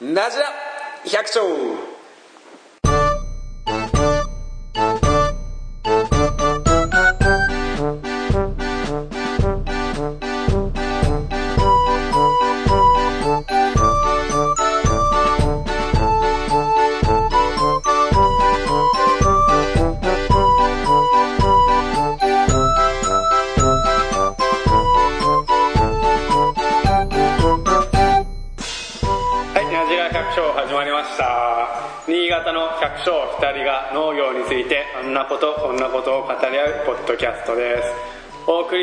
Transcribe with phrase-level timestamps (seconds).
[0.00, 0.52] なじら
[1.06, 1.95] 百姓。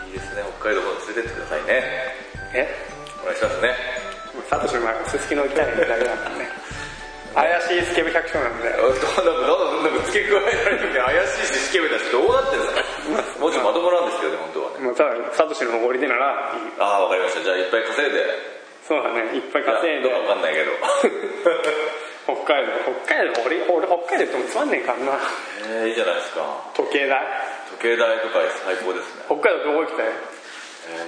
[0.07, 1.83] いいですね、北海道も連れてってくださいね。
[2.55, 2.99] え？
[3.23, 3.75] お願いしますね。
[4.49, 6.49] サトシの前すすきの行きたいだけだからね。
[7.35, 8.73] 怪しいスケベ百姓なんで。
[8.73, 12.83] どんか、どんどんどん付け加えられてみて怪しいし、スケベだし、どうなってんですか
[13.39, 14.79] もうちょっとまともなんですけどね、本当はね。
[14.81, 17.43] もうただ、サトシの誇りでならああ、わかりました。
[17.45, 18.48] じゃあいっぱい稼いで。
[18.89, 20.73] そうだね、いっぱい稼いでどう、かわかんないけど。
[22.25, 22.73] 北海道、
[23.05, 25.19] 北海道、俺、俺北海道行ってもつまんねえからな。
[25.69, 26.45] えー、いいじゃないですか。
[26.75, 27.21] 時計台。
[27.77, 29.25] 時計台とか最高ですね。
[29.29, 30.07] 北海道どこ行きたい？
[30.09, 30.13] え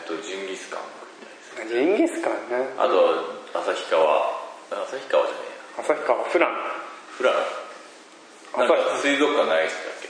[0.01, 1.69] っ、ー、と、ジンギスカン。
[1.69, 2.69] ジンギスカンね。
[2.79, 4.31] あと、旭川。
[4.71, 5.41] 旭川じゃね
[5.77, 5.85] えや。
[5.85, 6.57] 旭川、フラン。
[7.17, 7.35] フラン。
[8.59, 10.09] なんか水族館ないでしたっけ？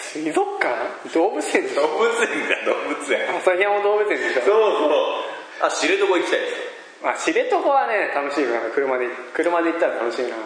[0.00, 0.74] 水族館？
[1.14, 3.36] 動物園動物園だ、動物園。
[3.36, 5.66] 旭山動物園でしそうょそう。
[5.66, 6.72] あ、知床行きたいです。
[7.04, 8.60] あ、知床はね、楽しいな。
[8.74, 10.36] 車で、車で行ったら楽しいな。
[10.36, 10.38] あ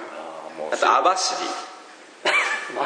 [0.51, 1.35] ーもうあと網走
[2.75, 2.83] ま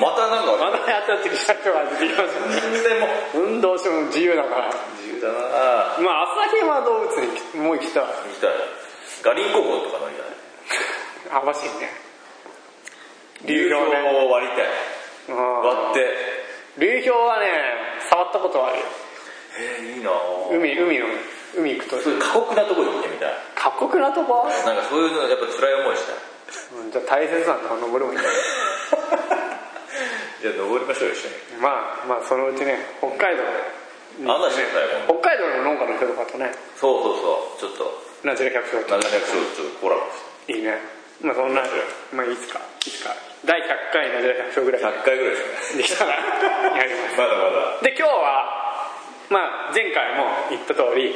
[0.00, 4.70] またなんか、まだ新しくした人が出てきます全然もう、運動しても自由だから。
[5.02, 6.00] 自由だなぁ。
[6.02, 8.02] まあ、旭山動物園もう行きたい。
[8.04, 8.50] 行きたい。
[9.22, 10.26] ガリンコ号とか乗りたい？
[11.42, 11.90] 網走ね。
[13.46, 14.26] 流氷流氷ね。
[14.26, 14.66] を割りたい。
[15.28, 16.16] うん割って。
[16.78, 17.46] 流氷はね、
[18.10, 18.84] 触ったことあるよ。
[19.58, 20.48] えー、いいなぁ。
[20.50, 21.06] 海、海の、
[21.56, 21.98] 海行くと。
[21.98, 23.34] そういう過酷なとこ行ってみたい。
[23.54, 24.44] 過酷なとこ？
[24.46, 26.12] なんかそういうのやっぱ辛い思いした？
[26.12, 26.16] い。
[26.82, 28.22] うんじゃあ大切なとこ登るもんね。
[30.42, 31.34] じゃあ登りましょう一緒に。
[31.60, 33.42] まあ、まあ、そのうちね、北海道
[34.18, 35.20] に、案内してくださいよ。
[35.20, 37.60] 北海道の農家の人とかとね、そうそうそう。
[37.60, 40.52] ちょっと、ナチュラル百姓と長百姓ちょっとコラボして。
[40.56, 40.80] いいね。
[41.20, 41.60] まあそんな、
[42.12, 43.12] まあいつか、いつか、
[43.44, 45.82] 第100回ナチュラル百姓ぐらい100回ぐらいですね。
[45.82, 47.16] できたらやります。
[47.20, 47.78] まだまだ。
[47.82, 48.88] で、今日は、
[49.28, 51.14] まあ前回も言った通り、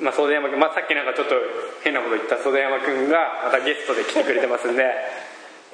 [0.00, 1.34] まあ袖山くん、まあさっきなんかちょっと
[1.82, 4.86] 変なこと言った袖山くんがまたゲストで来てくれてますんで、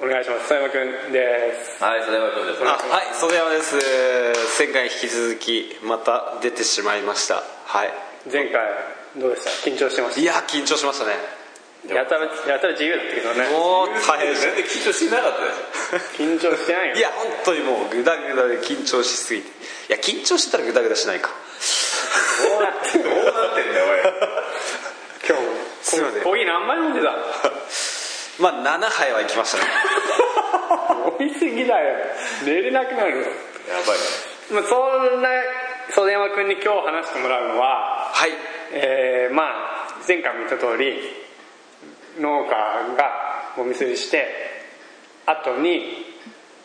[0.01, 0.47] お願いします。
[0.49, 1.83] 袖山くんです。
[1.83, 2.63] はい、袖山君です。
[2.63, 3.77] あはい袖山です。
[4.57, 7.43] 前回に引き続きまた出てしまいました。
[7.65, 7.93] はい。
[8.31, 8.65] 前回、
[9.15, 9.69] どうでした？
[9.69, 11.13] 緊張してましいや緊張しましたね。
[11.87, 13.47] たやたら、やたら自由だったけどね。
[13.53, 16.17] もう大変全然緊張してなかったです。
[16.17, 16.95] 緊張してないよ。
[16.95, 19.47] いや本当にもうグダグダで緊張しすぎて。
[19.49, 19.51] い
[19.89, 21.29] や緊張してたらグダグダしないか。
[22.49, 23.99] どうなってんのどうなってんだよ、おい。
[25.29, 25.43] 今日、
[25.95, 27.15] すいませんコーヒー何杯飲んでた。
[28.43, 29.63] まあ7杯はいきましたね。
[31.19, 31.95] 飲みすぎだよ。
[32.43, 33.11] 寝れなくなる。
[33.11, 33.17] よ。
[33.17, 33.23] や
[33.87, 33.97] ばい。
[33.97, 34.03] ね。
[34.51, 35.29] まあ、そんな
[35.91, 38.31] 袖山君に今日話してもらうのは、はい。
[38.71, 41.25] えー、まあ前回も言った通り
[42.19, 42.49] 農家
[42.97, 44.27] がもみすりして
[45.25, 46.05] 後に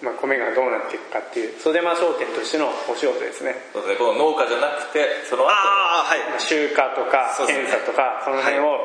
[0.03, 3.55] まあ、米がどうなっていくかっていう袖間商店としてのお仕事ですね。
[3.73, 3.97] そうですね。
[4.01, 5.51] この農家じゃなくてその後。
[5.53, 6.19] ああはい。
[6.31, 8.81] まあ集荷とか検査とかその辺を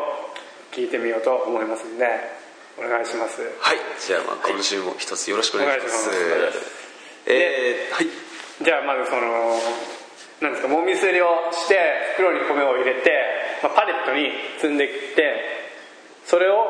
[0.76, 2.04] 聞いてみようと思いますんで
[2.78, 3.40] お願いします。
[3.40, 3.78] はい。
[4.06, 6.10] じゃあまあ今週も一つよろしくお願いします。
[7.28, 8.08] えーはい。
[8.62, 9.56] じゃあまずその
[10.44, 11.80] なんですかもみすりをして
[12.20, 13.12] 袋に米を入れて、
[13.64, 14.28] まあ、パレットに
[14.60, 15.24] 積んでいって
[16.26, 16.68] それを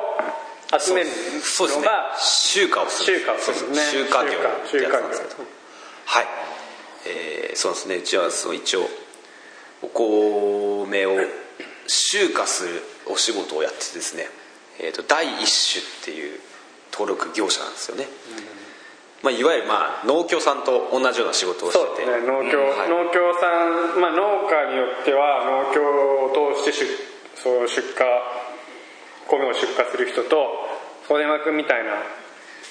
[0.78, 3.18] 集めるのが集荷をする。
[3.18, 3.78] 集荷をするね。
[3.90, 5.44] 集荷業ってやつなんですけど。
[6.06, 6.26] はい。
[7.08, 7.96] えーそうですね。
[7.96, 8.88] うちはその一応
[9.82, 11.18] お米を
[11.88, 14.28] 集荷するお仕事をやっててですね、
[14.80, 16.40] えー、と第一種っていう
[16.92, 18.08] 登録業者なんですよね、
[19.26, 22.06] まあ、いわゆるまあ農協さんと同じような仕事をしてて。
[22.06, 22.90] ね農協、はい。
[22.90, 28.06] 農協さん、まあ、農家によっては農協を通して出そう出荷
[29.28, 30.46] 米を出荷する人と
[31.08, 31.92] 袖間君みたいな。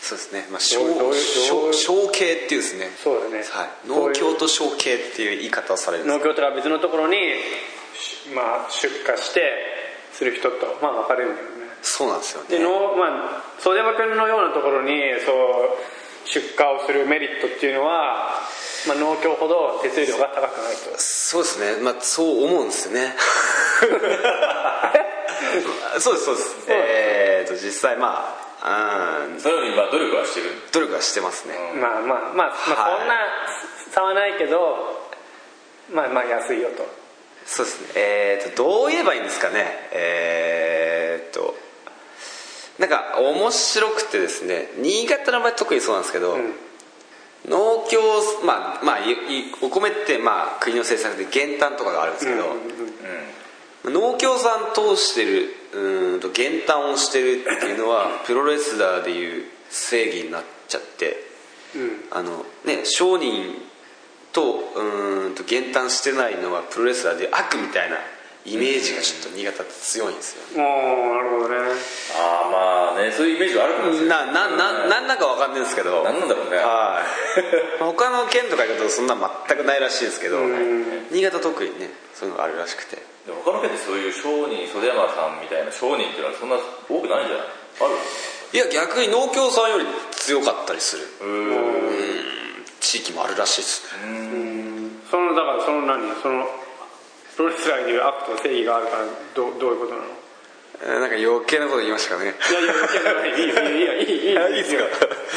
[0.01, 2.91] そうですね、まあ、小小系っていうですね。
[3.03, 3.43] そうだね。
[3.51, 7.17] はい、農協と小系っていう言い方をされる農協とか別のところに、
[7.97, 9.74] しまあ、出荷して
[10.15, 11.53] する人とまあ分かれるんだよね。
[11.83, 13.07] そうなんですよでねのま
[13.37, 18.41] あ袖間君のようなところにそう出荷をするメリットっていうのは、
[18.89, 20.97] まあ、農協ほど手数料が高くないと。
[20.97, 21.83] そうですね。
[21.83, 23.15] まあそう思うんですよね。
[26.01, 26.57] そうですそうです。
[26.69, 29.41] えー、と実際まあうん。
[29.41, 30.47] そのようにまあ努力はしてる。
[30.73, 32.99] 努力はしてますね、まあまあまあ、まあ、はい。
[33.01, 33.15] そんな
[33.93, 34.59] 差はないけど
[35.93, 37.04] まあまあ安いよと
[37.47, 37.89] そうですね。
[37.97, 39.65] えー、とどう言えばいいんですかね。
[39.93, 41.55] えー、と
[42.79, 46.55] なんか面白くてですね新潟の場合特にそうなんですけど、ん。
[47.49, 48.01] 農協
[48.45, 48.99] まあまあ
[49.61, 61.23] お米ってまあ国の政策で減反とかがあるんですけど、農協さん通してるうーんと減反をしてるっていうのは プロレスラーでいう正義になっちゃって
[61.77, 62.05] うん。
[62.11, 63.61] あのね商人
[64.35, 64.43] と
[64.75, 67.97] うーんと減反してないのはプロレスラーで悪みたいな
[68.45, 71.57] イメージがちょっと新潟って強いんですよおーなるほどね。
[72.13, 74.27] ああまあねそういうイメージはあるかもしれない。
[74.27, 76.03] ななななんなんかわかんないんですけど。
[76.05, 76.59] 何なんだろうね。
[76.59, 77.81] はい。
[77.81, 79.17] 他の県とか行くとそんな
[79.49, 80.39] 全くないらしいですけど
[81.11, 82.99] 新潟特にねそういうのがあるらしくて。
[83.27, 86.57] 他の県でそういう商人袖山さんみたいな商人っていうのはそんな
[86.91, 87.47] 多くないんじゃない？
[87.81, 87.95] ある？
[88.53, 91.09] いや逆に農協さんより強かったりする。
[91.23, 92.44] うーん
[92.85, 94.91] 地域もあるらしいですね。
[95.11, 96.01] そのだからその何？
[96.23, 96.47] その
[97.37, 99.05] プロレスラーにいう悪と正義があるから
[99.35, 100.05] どうどういうことなの？
[100.83, 102.35] えーなんか余計なこと言いましたかね。
[102.35, 104.05] いやいやいやい。
[104.05, 104.43] いよいいよいいよいいよ。
[104.45, 104.85] あ いいっすか？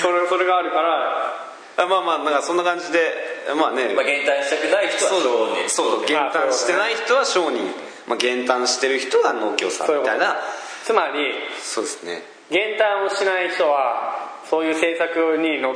[0.02, 1.48] それそれがあるから。
[1.80, 3.94] あまあまあなんかそんな感じでまあね。
[3.94, 7.72] まあ減反したくない人はそう商人そう減反してない人は商人、
[8.08, 10.38] まあ、減反してる人が農協さんみたいな。
[10.84, 12.24] つまりそうですね。
[12.50, 15.76] 減反をしない人はそういう政策に乗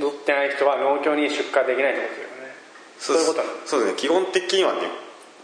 [0.00, 2.54] 乗ってない人は農協に出荷できないってことだよね。
[2.98, 3.50] そういうことなの。
[3.66, 3.98] そうですね。
[3.98, 4.80] 基本的にはね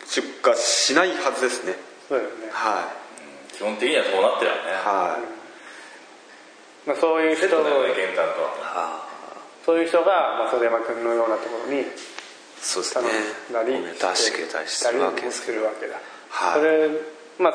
[0.06, 1.74] 出荷しないはずですね。
[2.08, 2.88] そうだよね、は
[3.52, 3.54] い。
[3.54, 4.62] 基本的にはそうなってるよね。
[4.84, 5.38] はい。
[6.88, 7.50] まあ、そういう人ね
[9.66, 10.04] そういう人が、
[10.40, 11.84] まあ、袖山君のようなところに
[12.58, 13.12] そうです頼ね
[13.50, 16.60] んだり出してくれたりするわけですけどするわけだ、はい。
[16.60, 16.88] それ
[17.38, 17.54] まあ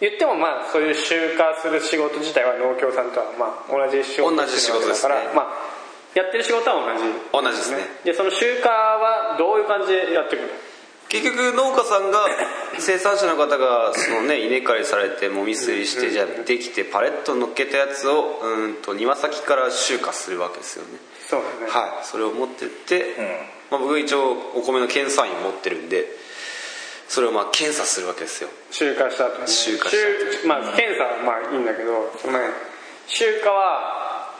[0.00, 5.48] 言ってもまあそういう集荷する仕事自体は農協さんとはまあ同じ仕事同じ仕事ですから、まあ、
[6.14, 6.94] やってる仕事は
[7.32, 7.46] 同じ。
[7.46, 7.78] 同じですね。
[8.04, 10.48] でその集荷はどういう感じでやっていくの？
[11.08, 12.24] 結局農家さんが
[12.78, 20.98] 生産者の方がそのね稲刈りされてもみすりしてじゃあできてパレットに乗っけたやつをうんと庭先から集荷するわけですよね。
[21.28, 22.06] そうだね、はい。
[22.06, 23.16] それを持ってって、
[23.70, 26.06] まあ、僕一応お米の検査員を持ってるんで
[27.08, 28.48] それをまあ検査するわけですよ。
[28.70, 32.50] 集荷した後に、ね、集荷したまあ検査はまあいいんだけどそのね
[33.08, 34.30] 集荷は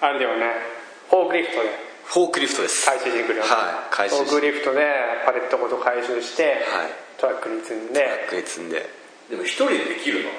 [0.00, 0.71] あれだよね
[1.12, 1.68] フォークリフトで。
[2.08, 2.86] フォークリフトです。
[2.88, 4.80] 回収してくるよねはい回収フォークリフトで
[5.28, 6.96] パレットごと回収して、はい。
[7.20, 8.00] トラックに積んで。
[8.00, 8.88] トラックに積んで。
[9.28, 10.30] でも一人でできるの？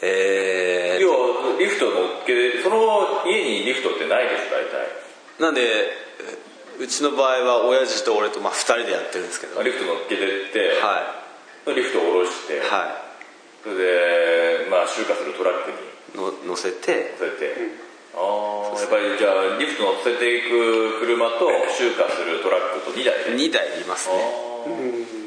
[0.00, 1.04] えー。
[1.04, 4.88] 要はリフト乗っけてその家にリフトってないでしょ大体。
[5.44, 5.60] なんで
[6.80, 9.60] うちの場合は親父と俺とまあ2人でやってるんですけど。
[9.60, 10.80] はいリフト乗っけてって、
[11.76, 13.04] リフトを下ろして、は
[13.62, 17.83] それで、まあ、集荷するトラックにいの乗せて乗せて、
[18.16, 24.14] ああやっぱりじゃあリフト乗せていく車と集荷するトラックと2台で、2台いますね。
[24.14, 25.24] あー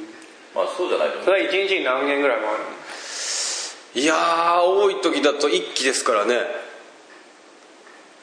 [0.56, 1.24] まあそうじゃないと。
[1.24, 4.02] それは1日に何件ぐらい回るの？
[4.02, 6.36] いやー多い時だと1機ですからね。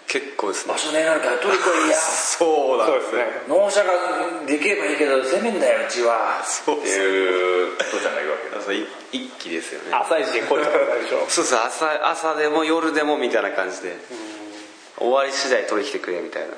[0.07, 0.73] 結構ですね。
[0.73, 1.97] 場所ねえなんか取り来いや。
[1.99, 3.43] そうなんでねそうですすね。
[3.49, 3.91] 納車が
[4.47, 6.41] できればいいけど攻めんだようちは。
[6.45, 8.63] そうっていう父ちゃんがいるわけだ。
[8.63, 9.91] そうい一機ですよね。
[9.93, 11.25] 朝一で来いとかないでしょ。
[11.29, 13.97] そうそう朝朝でも夜でもみたいな感じで
[14.99, 16.55] 終わり次第取り来てくれみたいな。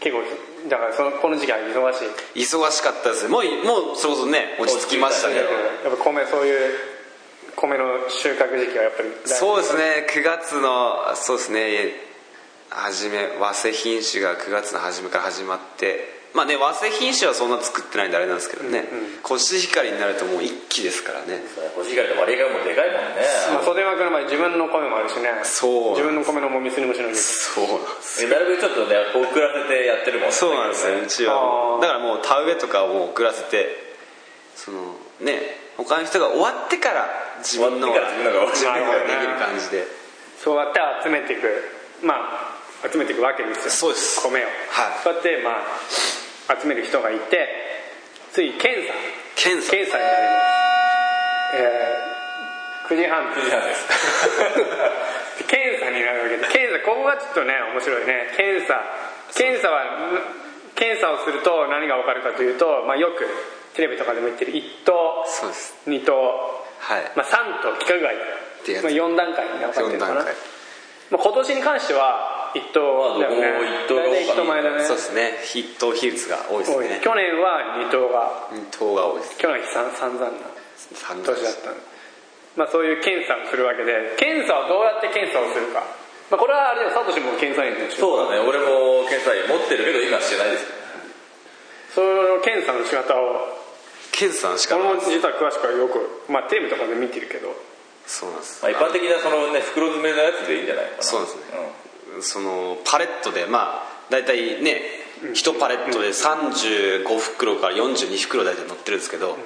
[0.00, 0.22] 結構
[0.68, 2.04] だからそのこの時期は忙し
[2.36, 2.44] い。
[2.46, 5.40] 忙しかったですもうもうそれこそね落ち着きましたけど。
[5.40, 5.46] や
[5.94, 6.74] っぱ米そういう
[7.56, 10.06] 米の収穫時期はやっぱりそうですね。
[10.10, 12.08] 9月のそうですね。
[12.70, 18.84] 初め早生品種が9月の初めから始まってまあね早生品種はそんな作ってないんであれなんですけどね、
[19.22, 21.42] コシヒカリになるともう一気ですからね。
[21.74, 23.24] コシヒカリの割合がもうでかいもんね。
[23.52, 25.30] まあ、袖山君の場合自分の米もあるしね。
[25.44, 25.98] そう。
[25.98, 33.66] 自分の米のもみすにもしないそうなんですなるべくちょっとね遅らせてやってるもんねそうなんですようちはだからもう田植えとかをもう遅らせて
[34.54, 35.40] そのね
[35.76, 37.06] 他の人が終わってから
[37.38, 39.86] 自分の自分のが自分ができる感じで。
[40.38, 41.50] そうやって集めていく。
[42.02, 43.70] まあ集めていくわけですよ。
[43.70, 44.22] そうです。
[44.22, 44.52] 米を、はい。
[45.02, 45.50] そうやってま
[46.54, 47.48] あ集める人がいて
[48.32, 48.94] 次検査。
[49.36, 49.70] 検査。
[49.70, 50.58] 検査になります。
[51.54, 53.26] えー、9時半。
[53.32, 53.88] 9時半です。
[55.48, 58.34] 検査になるわけで検査ここがちょっとね面白いね。
[58.36, 58.80] 検査。
[59.34, 59.84] 検査は
[60.78, 63.26] 検査をすると何が分かるかというと、まあ、よく
[63.74, 65.74] テレビとかでも言ってる1等そうです。
[65.86, 67.12] 2等、はい。
[67.16, 68.14] まあ、3等規格外。
[68.82, 70.34] まあ、4段階に分かれてるのかな、4段階。
[71.10, 74.10] まあ、今年に関しては1等だよね一等が多い。
[74.10, 74.84] 大体人前だね。
[74.84, 75.38] そうですね。
[75.52, 77.00] 筆頭比率が多いですね。
[77.02, 78.48] 去年は2等が。
[78.52, 79.38] 二等が多いです。
[79.38, 80.32] 去年は散散々な
[80.94, 81.26] 三年。
[81.26, 81.76] だったの
[82.56, 84.16] まあそういう検査をするわけで。
[84.16, 85.84] 検査をどうやって検査をするか、
[86.30, 88.10] まあ、これはあれでもサトシも検査員でしょ。
[88.12, 88.42] そうだね。
[88.42, 90.66] 俺も検査員持ってるけど今してないです。
[91.94, 93.58] その検査の仕方を。
[94.12, 94.82] 検査の仕方。
[94.82, 97.54] 俺も実は詳しくはよく、まあ、テレビとかで見てるけど。
[98.08, 98.62] そうなんです。
[98.62, 101.02] まあ、一般的なそのね袋詰めのやつでいいんじゃないかな。
[101.02, 101.87] そうですね
[102.22, 104.80] そのパレットでまあ大体ね
[105.22, 109.36] 1パレットで35袋から42袋大体載ってるんですけど、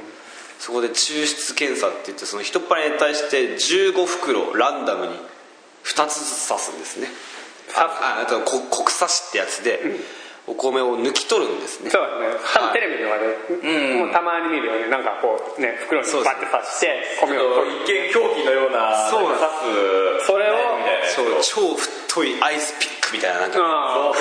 [0.59, 5.13] そこで抽出検査って言ってその1パレに対して15袋ランダムに
[5.85, 7.09] 2つずつ刺すんですね。
[7.75, 9.81] あああとこ国刺しってやつで
[10.53, 11.89] お米を抜き取るんですね。
[11.89, 13.99] そうだね多分テレビとかで、ん。
[14.05, 14.89] もうたまに見るよね。
[14.89, 17.65] なんかこうね袋にバッて刺して米を。
[17.85, 19.23] 一見狂気のようなそう。
[19.33, 19.49] なん刺
[20.21, 20.55] すそれを
[21.09, 23.59] そう超太いアイスピックみたいななんか。
[23.61, 24.21] ああそ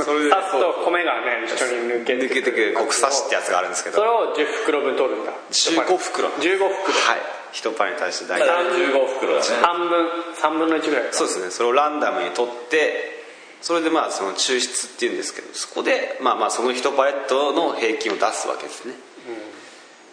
[0.00, 0.30] うそううん。
[0.30, 3.96] 刺すと米がね一緒に抜けて抜けてくる国刺しってやつがあるんですけど。
[3.96, 5.32] それを10袋分取るんだ。
[5.50, 6.28] 15袋。
[6.28, 6.68] 15袋。
[6.68, 7.22] はい。
[7.50, 9.46] 1パレに対して大まあ体15袋だね。
[9.62, 10.06] 半分。
[10.36, 11.12] 3分の1ぐらいか。
[11.12, 11.50] そうですね。
[11.50, 13.17] それをランダムに取って
[13.60, 18.94] それでまあその抽出っていうんですけどそこでまあまあその1パレットの平均を出すわけですね。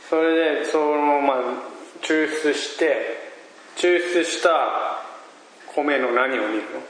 [0.10, 1.38] それでそのまあ
[2.02, 3.32] 抽出して
[3.78, 4.50] 抽出した
[5.76, 6.82] 米の何を見るの？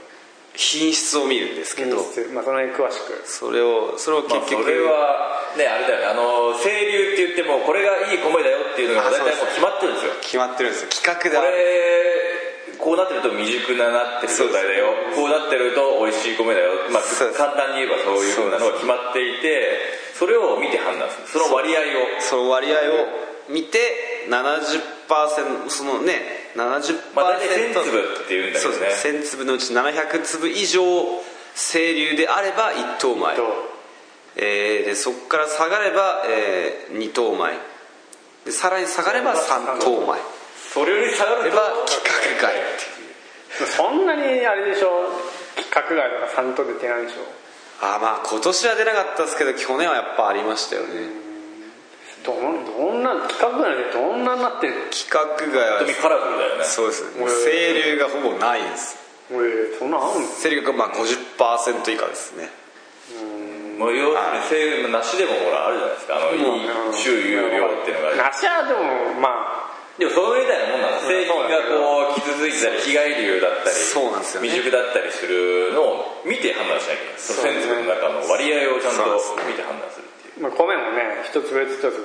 [0.56, 1.98] 品質を見るんですけど。
[1.98, 2.32] 品質。
[2.34, 3.24] まあその辺詳しく。
[3.26, 6.06] それをそれをまあ結局、それはねあれだよね。
[6.06, 10.12] あの清流って言ってもこれがいい米だよっていうのがあ大体もう決まってるんですよ。
[10.22, 10.90] 決まってるんですよ。
[10.92, 12.45] 企画でこれ
[12.80, 14.94] こうなってると未熟ななってる状態だよ。
[15.16, 17.04] こうなってると美味しい米だよ、まあ、
[17.34, 19.72] 簡単に言えばそういうふうなのが決まっていて
[20.14, 21.28] それを見て判断する。
[21.28, 21.84] その割合を。
[22.20, 28.76] その割合を見て70%そのね70%、まあ大体1000粒っていうんだけどね。
[28.76, 30.82] そうです1000粒のうち700粒以上
[31.56, 33.36] 清流であれば1等米。
[33.36, 33.76] と
[34.38, 37.54] えーでそこから下がれば、え2等米。
[38.46, 40.35] でさらに下がれば3等米
[40.76, 41.56] それより下がると。
[41.56, 42.60] 規格外っ
[43.56, 43.68] ていう。
[43.72, 45.08] そんなにあれでしょ
[45.56, 47.24] 規格外とか3と出てないでしょ
[47.80, 51.24] あーまあ今年は出なかったですけど去年はやっぱありましたよね。
[52.26, 54.78] どんどんな規格外でどんなになってんの？
[54.92, 55.80] 規格外は。
[55.80, 56.64] 本当にカラフルだよね。
[56.66, 57.04] そうです。
[57.20, 58.98] もう清流がほぼないんです。
[59.32, 60.28] えそんなんあんの？
[60.42, 62.50] 清流がまあ50%以下ですね。
[63.80, 64.16] もう要
[64.48, 66.16] するに梨でもほらあるじゃないですか。
[66.16, 69.55] あのいい収有量っていうのが梨はでもまあ
[69.96, 74.50] でもそのみたいなもんなんだ製品がこう傷ついてたり被害流だったりそうなんですよね。
[74.50, 77.24] 未熟だったりするのを見て判断しなきゃいけない。
[77.24, 79.16] そのそうですね線粒の中の割合をちゃんと
[79.48, 80.44] 見て判断するっていう。
[80.44, 81.96] まあ、米もね一粒一粒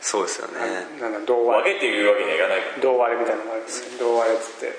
[0.00, 0.88] そうですよね。
[1.00, 1.76] なんだ銅割れ。
[1.76, 2.80] 分けて言うわけにはいかない。
[2.80, 3.96] 銅割れみたいなのがあるんですね。
[4.00, 4.72] 銅割れっつって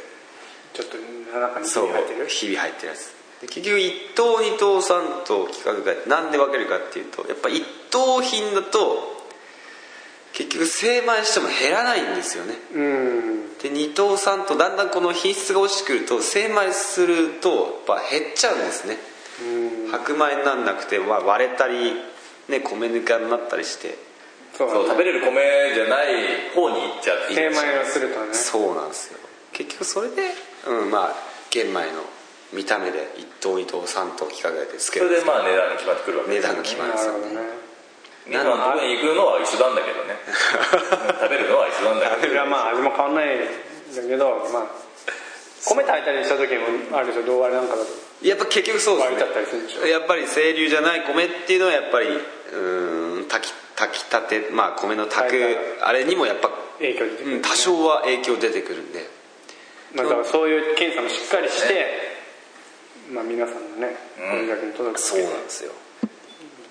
[0.73, 2.25] ちょっと中にそう入ってる？
[2.25, 3.13] 日々入ってるやつ。
[3.41, 6.09] で結局1等2等3等規格外。
[6.09, 9.14] なんで分けるかっていうとやっぱ1等品だと
[10.35, 12.55] 結局精米しても減らないんですよね。
[12.73, 13.57] うん。
[13.57, 17.49] で2等3等だんだんこの品質が落ちてくると精米すると
[17.87, 18.97] やっぱ減っちゃうんですね。
[19.41, 19.91] うん。
[19.91, 21.93] 白米になんなくてまあ割れたり、
[22.49, 23.97] ね、米ぬかになったりして。
[24.57, 28.33] そうそう食べれる米じゃない方に行っちゃって精米をするとね。
[28.33, 29.19] そうなんですよ。
[29.53, 30.31] 結局それで、
[30.67, 31.15] うん、まあ
[31.49, 32.03] 玄米の
[32.51, 37.64] 見た目で1等2等3等規格外でつけそるんですれでまあ値段が決まってくるわけ値段が決まるんですよね
[38.31, 40.17] なのとこに行くのは一緒なんだけどね。
[41.21, 42.27] 食べるのは一緒なんだけど。
[42.27, 44.63] それはまあ味も変わんないんだけどまあ
[45.65, 47.89] 米炊いたりした時もあるでしょ銅割れなんかだと。
[48.21, 49.89] やっぱ結局そうですね。
[49.89, 59.09] やっぱり清流じゃない米っていうのはやっぱりうーん炊き炊きたてまあ米の炊くあれにもやっぱ、影響出てくる、うん、多少は影響出てくるんで。
[59.95, 61.85] まあ、だからそういう検査もしっかりして、
[63.11, 65.71] まあ、皆さんのねご自宅に届くそうなんですよ。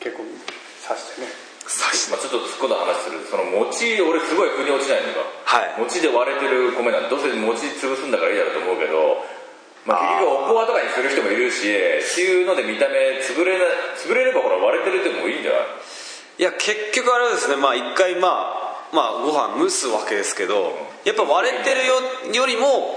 [0.00, 0.24] 結構
[0.86, 3.24] 刺してねまあ、ちょっと今度話する。
[3.24, 5.80] その餅俺すごい腑に落ちないのが、はい。
[5.80, 9.24] 餅で割れてる米なんてどうせ餅潰すんだからいいだろうと思うけど、
[9.86, 11.72] まあ、結局おこわとかにする人もいるしっ
[12.14, 13.64] ていうので見た目潰れな
[13.96, 15.62] 潰れればほら割れてるでもいいんじゃない？
[16.38, 20.72] いや結局あれはですねまあ一回まあまあご飯蒸すわけですけど
[21.04, 22.00] やっぱ割れてるよ
[22.32, 22.96] よりも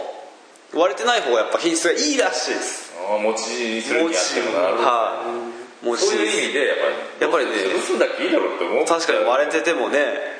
[0.73, 2.91] 割れてない方がやっぱ品質がいいらしいです。
[3.09, 4.87] ああ餅にするにあってもなるほど。
[4.87, 5.46] はい
[5.87, 7.51] 餅そういう意味でやっぱりやっぱりね。
[7.75, 10.37] 潰すんだっけいいだろうって思う確かに割れててもね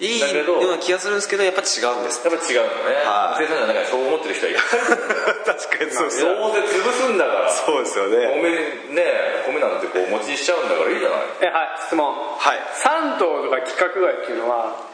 [0.00, 0.26] いいよ
[0.64, 2.24] うな気がするんですけどやっぱ違うんです。
[2.24, 3.04] やっぱ違うんだね。
[3.04, 3.44] はい。
[3.44, 4.60] 生産者の中にそう思ってる人はいる
[5.44, 6.10] 確かにどう。
[6.10, 7.52] せ潰すんだから。
[7.52, 8.32] そうですよね。
[8.32, 11.20] 米ね米なんてこう餅にしちゃうんだからいいじゃない。
[11.44, 12.08] えはい質問。
[12.16, 12.58] はい。
[12.80, 14.88] 3頭とか規格外っていうのは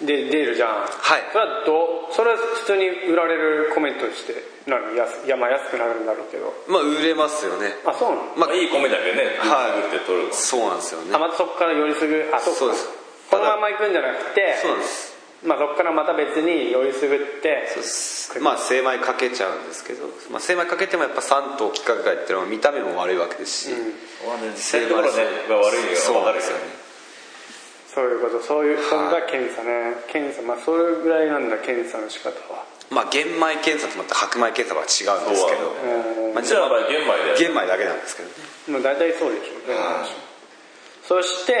[0.00, 0.70] で出るじゃん。
[0.70, 0.88] はい。
[1.32, 2.14] それはどう？
[2.14, 4.34] それは普通に売られる米として
[4.70, 6.54] なの安いやまあ安くなるんだろうけど。
[6.68, 7.74] まあ売れますよね。
[7.84, 8.22] あそうなの？
[8.36, 9.36] まあまあいい米だけね。
[9.38, 9.82] はい。
[9.82, 11.14] 作って取るのそうなんですよね。
[11.14, 12.60] あまたそこからよりすぐあそうか。
[12.60, 12.88] そうです。
[13.30, 15.18] このまま行くんじゃなくてそうなんです。
[15.44, 18.40] まあそこからまた別によりすぐってそうです。
[18.40, 23.74] まあ精米かけちゃうんですけど、まあ、精米かけてもやっぱ3頭規格外っていうのは見た目も悪いわけですし、
[24.26, 25.24] まあね実際のところね。
[25.48, 26.58] が悪いのそうが分ですよ。
[26.58, 26.62] ね
[27.88, 29.96] そういうことそういうそれが検査ね。
[30.12, 32.64] 検査まあそれぐらいなんだ検査の仕方は。
[32.90, 35.72] まあ玄米検査とまた白米検査は違うんですけど。
[35.72, 36.30] う。
[36.30, 36.34] ん。
[36.34, 38.34] まあ、じゃあまあ玄米で玄米だけなんですけどね。
[38.68, 39.68] まあ大体そうでしょう。
[39.68, 40.28] ね
[41.08, 41.54] そして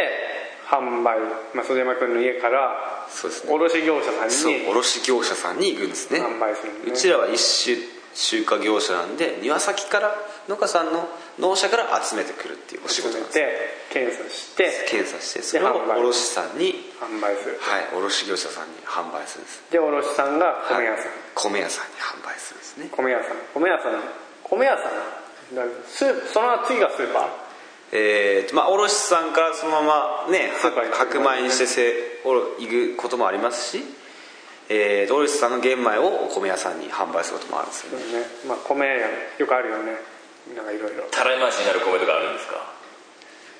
[0.68, 1.18] 販売、
[1.54, 3.52] まあ、袖山君の家からそうですね。
[3.52, 6.20] 卸業者さんそうに卸業者さんに行くんですね。
[6.20, 10.12] 販売するうちらは一種集荷業者なんで庭先から
[10.48, 11.06] 農家さんの
[11.38, 13.34] 農者から集めてくるっていうお仕事なんです。
[13.34, 13.46] て
[13.94, 22.88] 検査して検査してそれを卸さんに販売するはい卸業者さんに販売するんですで卸さんが米屋さん、はい米屋さんに販売するんですね。
[22.90, 23.36] 米屋さん。
[23.54, 24.02] 米屋さん
[24.42, 27.28] 米屋さんだスープその次がスーパー。
[27.92, 33.84] えーとまあ卸さんからそのままね白米にしてせおろ行くこともありますし、
[34.70, 38.04] えーと卸さんの玄米をお米屋さんに販売することもあるんですよね。
[38.20, 38.26] ね。
[38.46, 38.94] まあ米屋
[39.38, 39.92] よくあるよね。
[40.56, 42.56] なんかいろいろたらい回しになる米とかあるんですか？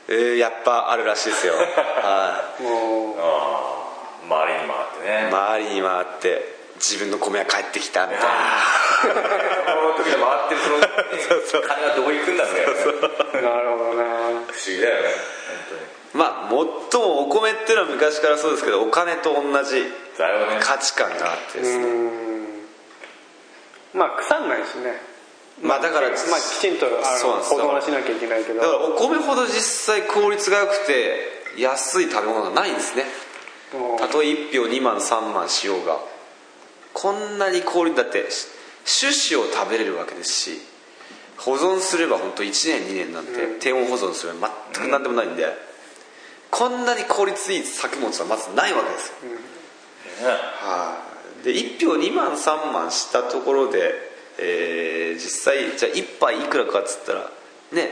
[0.08, 1.54] えーやっぱあるらしいですよ。
[1.56, 3.20] はもう。
[3.20, 3.88] ああ
[4.28, 5.22] 周りに回ってね。
[5.24, 8.28] い周りに回って自分の米は帰ってきたみたいな。
[9.00, 10.78] その時で回ってるその
[11.28, 11.62] そうそう。
[11.62, 12.76] 金がどこ行くんだみたいなね。
[13.56, 15.08] なるほどね不思議だよね
[16.18, 16.50] まあ
[16.90, 19.84] 最もお米っていうのは昔からそうですけどお金と同じ
[20.60, 21.86] 価値観があってうですね。
[21.86, 22.48] ん。
[23.94, 25.00] まあ腐んないしね。
[25.62, 27.54] まあだからまあきちんとあのそうなんです。
[27.54, 28.60] 保存はしなきゃいけないけど。
[28.60, 29.62] だからお米ほど実
[29.94, 33.04] 際効率が良くて安い食べ物がないんですね。
[33.98, 35.98] たとえ1票2万3万しようが。
[36.94, 38.26] こんなに効率だって
[38.84, 40.60] 種子を食べれるわけですし
[41.36, 43.60] 保存すれば本当1年2年なんて、うん。
[43.60, 45.46] 低温保存すれば全く何でもないんで、
[46.50, 51.04] こんなに効率いい作物はまずないわけですよ、は
[51.42, 51.44] い。
[51.44, 53.94] で1票2万3万したところで、
[54.38, 57.30] えー実際じゃあ1杯いくらかっつったら
[57.72, 57.88] ね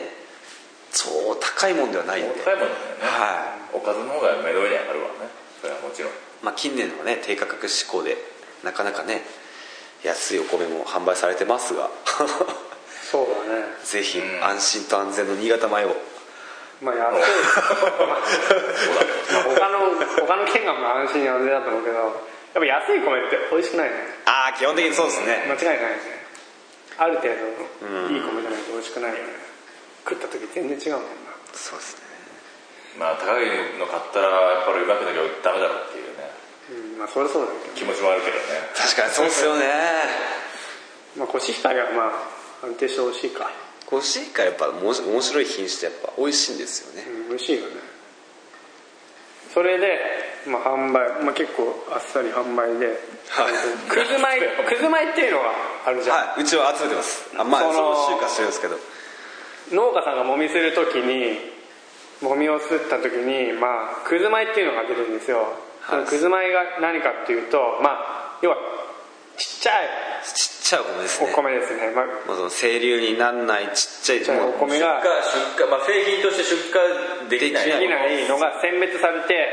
[0.92, 2.77] そう高いもんではないんで、高いもんだよね。
[3.03, 5.29] はおかずの方が目通りに上がるわね。
[5.61, 6.12] それはもちろん。
[6.42, 8.16] まあ、近年はね低価格志向で
[8.64, 9.23] なかなかね
[10.05, 11.90] 安いお米も販売されてますが。
[13.11, 13.64] そうだね。
[13.85, 14.45] ぜひうん。
[14.45, 15.97] 安心と安全の新潟米を
[16.81, 17.21] まあ安い。
[18.07, 18.23] まあ
[19.55, 19.95] 他の
[20.27, 22.37] 他の県がまあ安心安全だと思うけど。
[22.57, 24.01] やっぱ安い米って美味しくないね。
[24.25, 25.45] ああ基本的にそうですね。
[25.45, 26.17] 間違いないね。
[26.97, 27.37] ある程度
[28.09, 29.37] いい米じゃないと美味しくないよね。
[30.09, 31.37] 食った時全然違うもんな。
[31.53, 32.09] そうですね。
[32.97, 33.45] まあ高い
[33.77, 36.33] の買ったらやっぱりうまくなきゃダメだろうっていうね。
[36.97, 38.73] うんまあそれはそうだけ気持ちもあるけどね。
[38.73, 39.69] 確かにそうですよね。
[41.12, 42.09] ど まあコシヒカリはま
[42.65, 43.53] あ安定して美味しいか
[43.87, 47.09] コシヒカリやっぱ面白面白い品種ってやっぱ美味しいんですよね。
[47.09, 47.75] うん美味しいよね。
[49.55, 49.99] それで、
[50.46, 52.87] まあ、販売、まあ、結構あっさり販売で。
[53.31, 53.55] はい。
[53.88, 55.53] くず米 くず米っていうのが
[55.87, 56.40] あるじゃん、はい。
[56.42, 57.31] うちは集めてます。
[57.38, 58.79] あまあその集荷してるんですけど。
[59.72, 61.40] 農家さんがもみする時に
[62.20, 65.46] もみをすった時にまあくず米っていうのが出るんですよ、はい。
[65.90, 68.57] そのくず米が何かっていうとまあ要は
[69.57, 69.88] ちっちゃい。
[70.23, 75.01] ちっちゃいお米ですおね米ですね、まあ、もうその清流になんないちっちゃいちっちゃいお米が。
[75.57, 76.57] 出荷まあ製品として出
[77.25, 77.66] 荷できない。
[77.66, 79.47] できないのが選別されて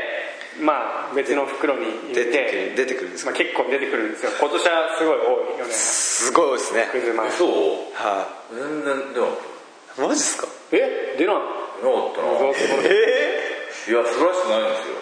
[0.60, 3.30] まあ別の袋に入れ出てくてる出てくるんですか？
[3.30, 4.32] まあ、結構出てくるんですよ。
[4.38, 5.22] 今年はすごい多
[5.56, 5.72] いよね。
[5.72, 6.88] すごい多いですね。
[6.90, 7.50] クズマそう
[7.94, 10.48] は全然でもいマジっすか？
[10.72, 11.14] え？
[11.18, 11.36] 出ない？
[11.36, 12.38] なかったな。
[12.38, 14.98] どうするえいや素晴らしくないんですよ。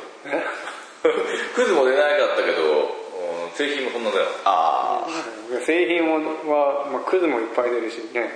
[1.56, 3.01] クズも出なかったけどうん
[3.54, 4.26] 製品もそんなだよ。
[4.44, 5.06] あ
[5.66, 8.30] 製品は、まあ、クズもいっぱい出るしね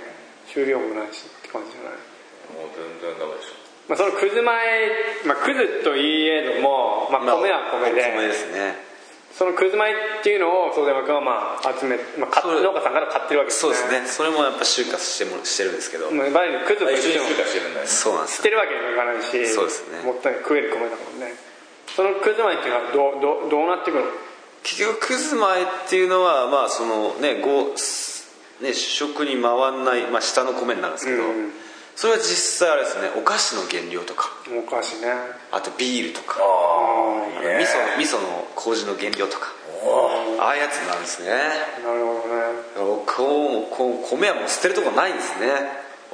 [0.47, 1.99] 収量もないしって感じじゃない？
[2.53, 3.51] もう全然ダメでし
[3.87, 4.43] まあ、そのくず米、
[5.25, 8.75] まあ、くずといえども、まあ、米は米で、米ですね。
[9.31, 14.07] そのくず米っていうのを宗山君はまあ集め、まあ、農家さんから買ってるわけですそうですね。
[14.07, 16.11] それもやっぱ就活してもしてるんですけど。
[16.11, 16.31] まに
[16.67, 17.91] くずょ一緒にとしても通過してるんだよね。
[17.91, 20.03] そうなんですしてるわけにもいかないしそうですね。
[20.03, 20.41] もったいない。
[20.43, 21.31] 食える米だもんね。
[21.95, 24.11] そのくず米っていうのはどうどうどうなってくるの？
[24.67, 27.71] 結局くず米っていうのはまあそのねご
[28.61, 31.51] ね主食に回んない、まあ、下の米になるんですけど、うん
[31.97, 34.29] それは実際あれですねお菓子の原料とか。
[34.53, 35.09] お菓子ね。
[35.51, 36.37] あとビールとか。
[36.37, 37.57] あね。
[37.57, 39.47] 味噌味噌の麹の原料とか。
[40.39, 41.29] ああいうやつなんですね。
[41.81, 43.03] なるほどね。
[43.07, 45.49] こうこう米はもう捨てるとこないんですね。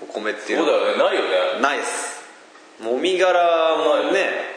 [0.02, 1.04] お米っていうそうのはだよね。
[1.04, 1.22] ないよ
[1.58, 1.62] ね。
[1.62, 2.24] ないです。
[2.82, 3.44] もみ殻
[3.76, 4.53] もね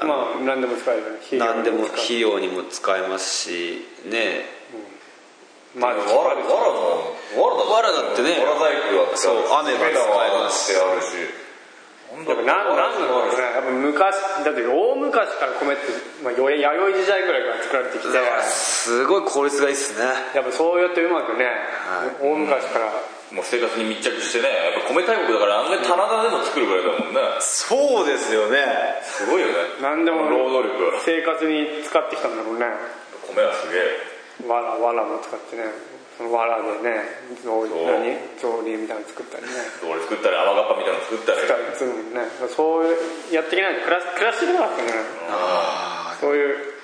[0.00, 4.46] あのまあ何でも使える何でも使える肥料にも使えますしね。
[5.76, 7.70] まあわらわらもわらだ。
[7.70, 8.38] わらだってね。
[8.40, 11.06] わら細工だってそう雨が使えますしってあるし。
[12.10, 13.38] やっぱなんなんだろうね。
[13.38, 15.82] やっぱ昔だって大昔から米って、
[16.24, 18.18] まあ、弥生時代ぐらいから作られてきて。
[18.50, 20.06] すごい効率がいいっすね。
[20.34, 21.46] やっぱそうやってうまくね、
[22.20, 22.90] 大昔から。
[23.30, 24.48] もう生活に密着してね。
[24.74, 27.20] やっぱ米大国だから案外棚田でも作るぐらいだもんね。
[27.38, 28.58] そうですよね。
[29.02, 29.39] すごいよね
[29.80, 31.00] 何でも労働力。
[31.04, 32.66] 生活に使ってきたんだろうね。
[33.34, 34.48] 米はすげえ。
[34.48, 35.64] わらわらも使ってね。
[36.16, 37.00] そのわらでね
[37.40, 37.68] 草そう。
[37.68, 38.16] 何？
[38.36, 39.52] 草履みたいなの作ったりね。
[39.88, 41.40] 俺作ったり甘がっぱみたいなの作ったり。
[41.40, 42.28] 作ったりするもんね。
[42.52, 43.80] そういうやっていけない。
[43.80, 44.92] と暮ら暮らしていけなかったね。
[45.32, 46.76] あそういう。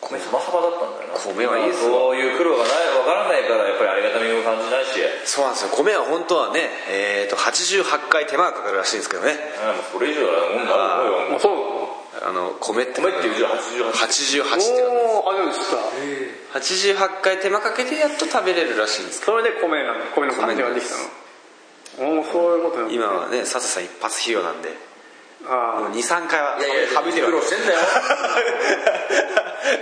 [0.00, 1.20] 米サバサバだったんだよな。
[1.20, 1.92] 米はいいですよ。
[1.92, 4.96] そういう苦労がないわからないからやっぱりありがたみを感じないし。
[5.28, 5.76] そうなんですよ。
[5.76, 9.36] 米は本当はね、えー、と88回手間がかかるらしいんですけどね。
[9.60, 10.72] あもうそれ以上だもんだ
[11.04, 11.79] ろうよあそう
[12.22, 20.94] あの米って米っていう字は88 88っておお初めて知った88回手間かけてやっと食べれるらしいんですけそれで米なの米の感じができた
[22.04, 22.16] の。
[22.18, 24.90] おおそういうことな今はね笹さん一発費用なんで。
[25.48, 27.80] ああ23回は省いてる苦わ労してんだよ。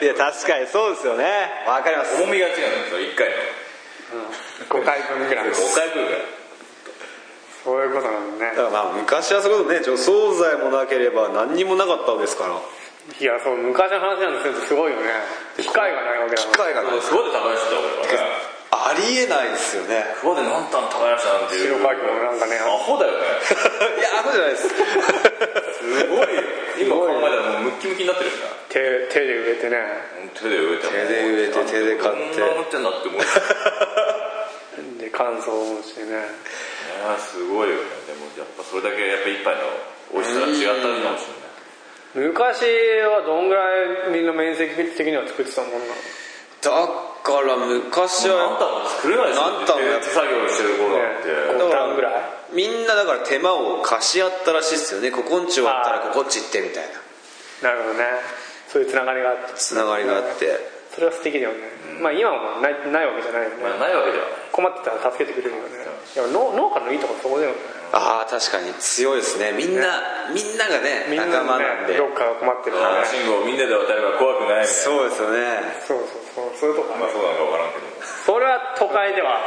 [0.02, 1.50] いや確かにそうですよね。
[1.66, 2.22] わかります。
[2.22, 3.34] 重みが違うんですよ1回の。
[4.68, 6.37] 5回分ぐらい5回分ぐらい
[7.68, 8.56] そういうことなんだね。
[8.56, 10.08] だからまあ昔はそういうことね除草
[10.40, 12.56] 剤もなければ何にもなかったですから。
[12.56, 15.12] いやそう昔の話なんですけどすごいよね。
[15.60, 16.72] 機械がないわけだ機から。
[16.72, 17.00] 械がない。
[17.04, 17.76] すごい高い人だ
[18.08, 20.00] 俺はねありえないですよね。
[20.24, 21.76] ここで何単耕したなんていう。
[21.76, 23.20] 白川家もなんかねアホだよね。
[24.00, 24.68] いやアホじゃないです。
[24.72, 24.72] す
[26.08, 26.40] ごいよ。
[26.80, 28.30] 今考えたらもうムッキムキになってる
[28.72, 28.80] 手
[29.12, 29.76] 手で植えてね。
[30.40, 32.40] 手で植えて手で植えて手で買って。
[32.40, 33.20] こんなのってんだって思う。
[33.20, 33.26] ね
[35.04, 36.28] で乾燥もしてね
[37.18, 37.82] すごいよね。
[38.06, 39.62] でもやっぱそれだけやっぱ一杯の
[40.14, 42.32] 美味しさが違ったのかもしれない。
[42.32, 42.64] 昔
[43.04, 43.62] はどんぐら
[44.08, 46.88] いみんな面積的には作ってたもんなのだ。
[47.28, 52.56] から昔あんはたも作れないでしょあんたもやっ手作業してる頃なんて5単ぐらい？
[52.56, 55.10] みんなだから手間を貸し合ったらしいですよね。
[55.10, 56.88] ここんち終わったらここっち行ってみたい
[57.62, 57.68] な。
[57.68, 58.04] なるほどね。
[58.68, 59.52] そういうつながりがあって。
[59.56, 60.78] つながりがあって。
[60.94, 61.58] それは素敵だよね、
[62.00, 65.82] まあ今はもうないないわけじゃないよね、まあないわけでは困ってたら助けてくれるよね。
[66.14, 67.56] いや農農家のいいとこそこだよね。
[67.92, 69.52] ああ確かに強いですね。
[69.56, 71.92] みんな、みんながねみんな仲間なんで。
[71.94, 73.06] ねどっかが困ってるからね。
[73.08, 74.68] 信号をみんなで渡れば怖くないみたいな。
[74.68, 75.38] そうですよね。
[75.86, 76.52] そうそうそう。
[76.58, 76.96] そういうとこ。
[76.98, 77.86] まあそうなのか分からんけど。
[77.86, 79.40] もそれは都会では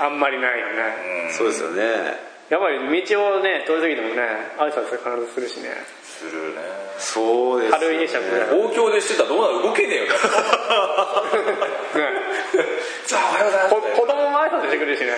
[0.00, 1.32] あんまりないよね。
[1.32, 4.22] そうですよねやっぱり道をね通り過ぎてもね
[4.56, 5.68] 挨拶必ずするしね。
[6.18, 6.62] するね。
[6.98, 7.86] そうですよね。
[7.86, 9.68] 軽いでしょこれ大京でしてたらどうなる？
[9.68, 10.04] 動けねえよ。
[10.08, 10.10] ね。
[13.06, 13.74] じゃあおはようございます。
[13.74, 15.12] こ子供も挨拶してくれるしね。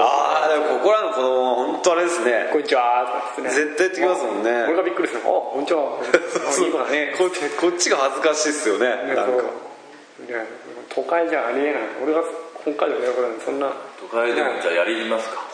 [0.00, 3.50] ああでもここらの子供は本当あれですね「こんにちは」ってね。
[3.50, 4.64] 絶対言ってきますもんね。
[4.68, 7.14] 俺がびっくりするの「あこんにちは」あいい子だね。
[7.18, 7.28] こ
[7.60, 8.86] こっちが恥ずかしいっすよね。
[8.88, 9.44] ねなんか。
[10.94, 11.82] 都会じゃありえない。
[12.04, 12.22] 俺が
[12.62, 13.72] 北海道でやることなんてそんな。
[14.00, 15.47] 都会でもじゃあやりますか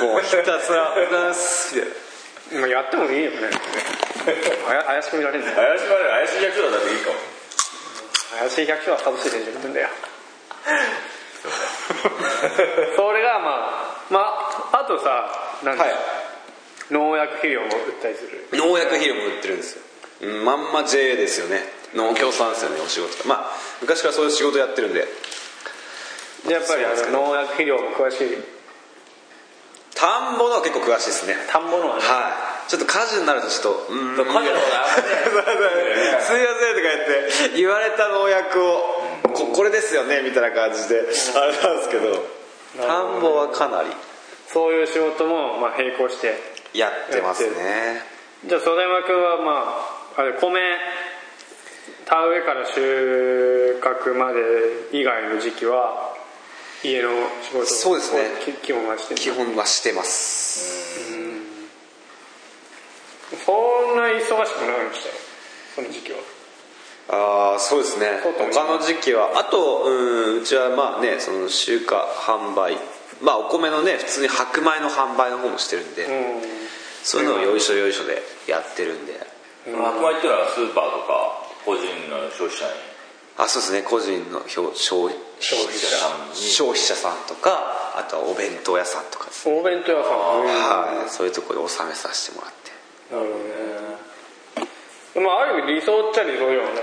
[0.00, 3.36] もうひたすら「なんす」みたいなまあやってもいいよね。
[4.68, 7.16] あや怪しく見られるんだよ怪しまれる怪しい役所だっていいかも。
[8.38, 9.88] 怪しい百姓は外してるんじゃんだよ。
[12.96, 14.20] それがまあま
[14.72, 15.30] ああとさ
[15.62, 15.94] なんか、はい。
[16.90, 18.46] 農薬肥料も売ったりする。
[18.52, 19.82] 農薬肥料も売ってるんですよ。
[20.22, 21.62] うんまんま JA ですよね。
[21.94, 23.28] 農協さんですよねお仕事。
[23.28, 25.06] まあ昔からそういう仕事やってるんで。
[26.46, 28.55] でやっぱりあの農薬肥料も詳しい
[29.96, 31.34] 田んぼのは結構詳しいですね。
[31.48, 32.36] 田んぼのはね、は
[32.68, 34.16] ちょっと果樹になるとちょっとうーん。
[34.16, 37.00] 家事の方がすいませんとか言
[37.48, 38.76] って言われた農薬を
[39.32, 42.36] ここれですよねみたいな感じであれなんですけど。
[42.76, 43.88] 田んぼはかなり。
[44.48, 46.36] そういう仕事もまあ並行して。
[46.74, 48.04] やってますね。
[48.44, 49.64] じゃあ袖山君はま
[50.18, 50.60] ああれ米
[52.04, 54.40] 田植えから収穫まで
[54.92, 56.15] 以外の時期は
[56.86, 57.10] 家の
[57.42, 58.20] 仕事をそうですね。
[58.44, 61.12] き基本はしてる基本はしてます
[63.44, 65.14] そんな忙しくないんでしたよ
[65.74, 66.18] その時期は。
[67.08, 68.06] ああそうですね。
[68.22, 69.38] 他の時期は。
[69.38, 72.78] あとうんうちはまあねその集荷販売。
[73.20, 76.08] まあお米のね普通に白米の販売の方もしてるんで、う
[77.02, 79.12] そういうのをよいしょよいしょでやってるんで。
[79.66, 82.85] 白米っていうのはスーパーとか個人の消費者に
[83.38, 83.82] あそうですね。
[83.82, 86.36] 個人の消消消費者さんに。
[86.36, 89.54] 消費者さんとかあとはお弁当屋さんとかですね。
[89.54, 91.10] んお弁当屋さんはい。
[91.10, 92.72] そういうところで納めさせてもらって。
[93.14, 95.26] なるほどね。
[95.26, 96.80] まあある意味理想っちゃ理想よね。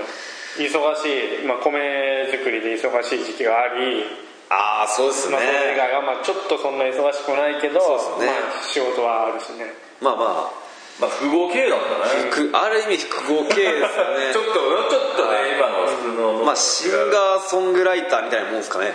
[0.58, 4.04] 忙しい、まあ、米作りで忙しい時期があり、
[4.50, 8.26] ああそうですまあ、それ以外はまあちょっとそんな忙しくないけど、そうですね。
[8.26, 9.74] まあ、仕事はあるしね。
[10.00, 10.63] まあまあ
[11.00, 11.86] まあ複合経営なんだ
[12.24, 12.30] ね。
[12.30, 14.32] くある意味複合経営ですよね。
[14.34, 18.94] ちょっとちょっとね今の普通のまあシンガーソングライターみたいなもんですかね。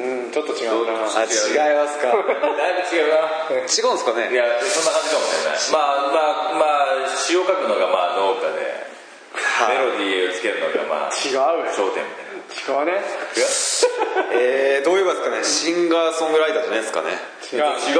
[0.00, 0.92] うんちょっと違うな。
[0.92, 2.08] あ違いますか？
[2.08, 2.24] だい
[2.88, 3.18] ぶ違うな。
[3.50, 4.28] 違うんですかね？
[4.30, 5.60] いやそんな感じかもしれない。
[5.72, 6.20] まあま
[6.52, 8.86] あまあ詩を書くのがまあ農家で
[9.32, 9.78] はい。
[9.78, 11.72] メロディーをつけるのがまあ違うよ。
[11.74, 12.80] 商店みたいな。
[12.80, 13.02] 違うね。
[14.32, 15.44] えー、どういうことですかね？
[15.44, 17.08] シンガーソングライターじゃないですかね？
[17.52, 17.58] 違う。
[17.60, 17.92] 違うじ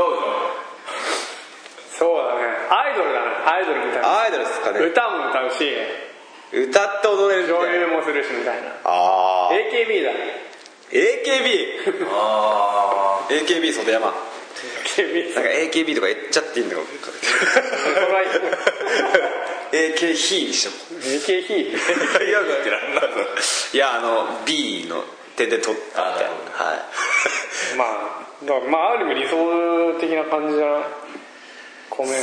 [2.00, 2.48] そうだね。
[2.72, 3.26] アイドルだね。
[3.44, 4.20] アイドルみたいな。
[4.24, 4.80] アイドルですかね。
[4.80, 5.68] 歌も歌うし。
[6.48, 7.76] 歌って踊れるみた女いな。
[7.76, 8.70] 優もするしみたいな。
[8.84, 10.10] ああ AKB だ
[10.90, 14.14] AKB ゃんあ AKB 袖山。
[14.96, 16.82] AKB なんか AKB とか言っちゃっていいんだか
[19.72, 21.72] AK ヒにしても AKB い
[22.32, 22.40] や
[23.72, 25.04] いやあの B の
[25.36, 27.76] 手で取ったみたいなはい。
[27.78, 29.36] まあだからまあある意味理想
[30.00, 30.82] 的な感じじゃない？
[32.02, 32.16] 米。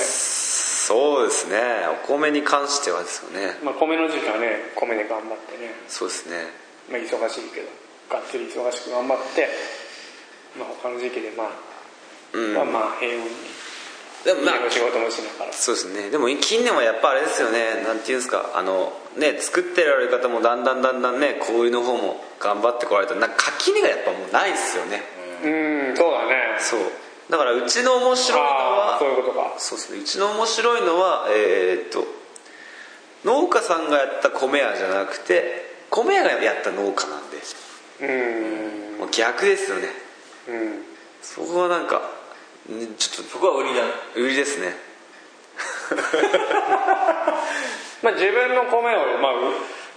[0.88, 1.60] そうですね。
[2.06, 3.60] お米に関してはですよね。
[3.64, 6.48] まあ米の時期はね米で頑張ってね、そうですね。
[6.90, 7.68] まあ、忙しいけど
[8.10, 9.50] がっつり忙しく頑張って
[10.58, 11.48] まあ他の時期でまあ、
[12.34, 12.54] うん。
[12.54, 13.26] まあまあ平穏に
[14.24, 15.54] でもまあ仕事もしながら。
[15.54, 16.10] そうですね。
[16.10, 17.84] でも近年はやっぱあれですよね。
[17.84, 18.52] なんていうんですか。
[18.56, 23.16] あのね作ってられる方もだんだんだんだんね小売りの方も頑張ってこられた。
[23.16, 25.02] なんか垣根がやっぱもうないですよね。
[25.44, 25.48] う
[25.94, 26.58] んそうだね。
[26.60, 26.80] そう
[27.30, 29.56] だからうちの面白いのああそういうはことか。
[29.58, 30.00] そうですね。
[30.00, 32.06] うちの面白いのはえーっと
[33.26, 37.38] 農家さんがやった米屋じゃなくて米屋がやった農家なんで
[38.00, 38.06] う
[38.96, 39.00] ん。
[39.00, 39.88] もう逆ですよね。
[40.48, 40.84] うん。
[41.22, 42.02] そこはなんか
[42.70, 43.82] ねちょっそこは売りだ
[44.16, 44.76] 売りですね。
[48.04, 49.34] まあ自分の米をまあ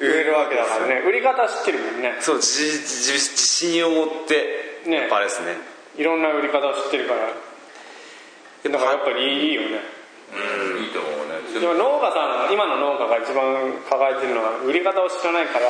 [0.01, 1.03] 売売れるわけだからね。
[1.07, 2.17] 売り方知ってるもんね。
[2.21, 4.97] そう自自自信を持ってね。
[4.97, 5.57] やっぱあれですね
[6.01, 7.29] いろんな売り方を知ってるから。
[7.29, 9.85] だからやっぱりいいよね。
[10.33, 11.61] うんいいと思うね。
[11.61, 15.67] でも農家さん今の農家が一番抱えてるのは売り方を知らないから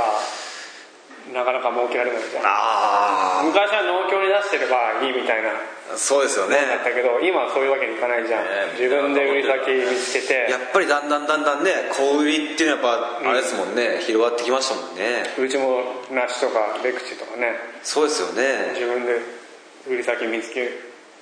[1.33, 5.51] なかなか儲けられないじゃんあ昔は農協に出してればいいみたいな。
[5.51, 6.55] あそうですよね。
[6.69, 10.47] だったけど今はそういうわけにいかないじゃん、ね自分で売り先見つけて。
[10.47, 15.27] やっぱりだんだんだんだんね小売りっていうのはやっぱあれですもんね、広がってきましたもんね。
[15.39, 17.59] うちも梨とかレクチとかね。
[17.83, 18.77] そうですよね。
[18.79, 19.40] 自分で
[19.89, 20.73] 売り先見つける。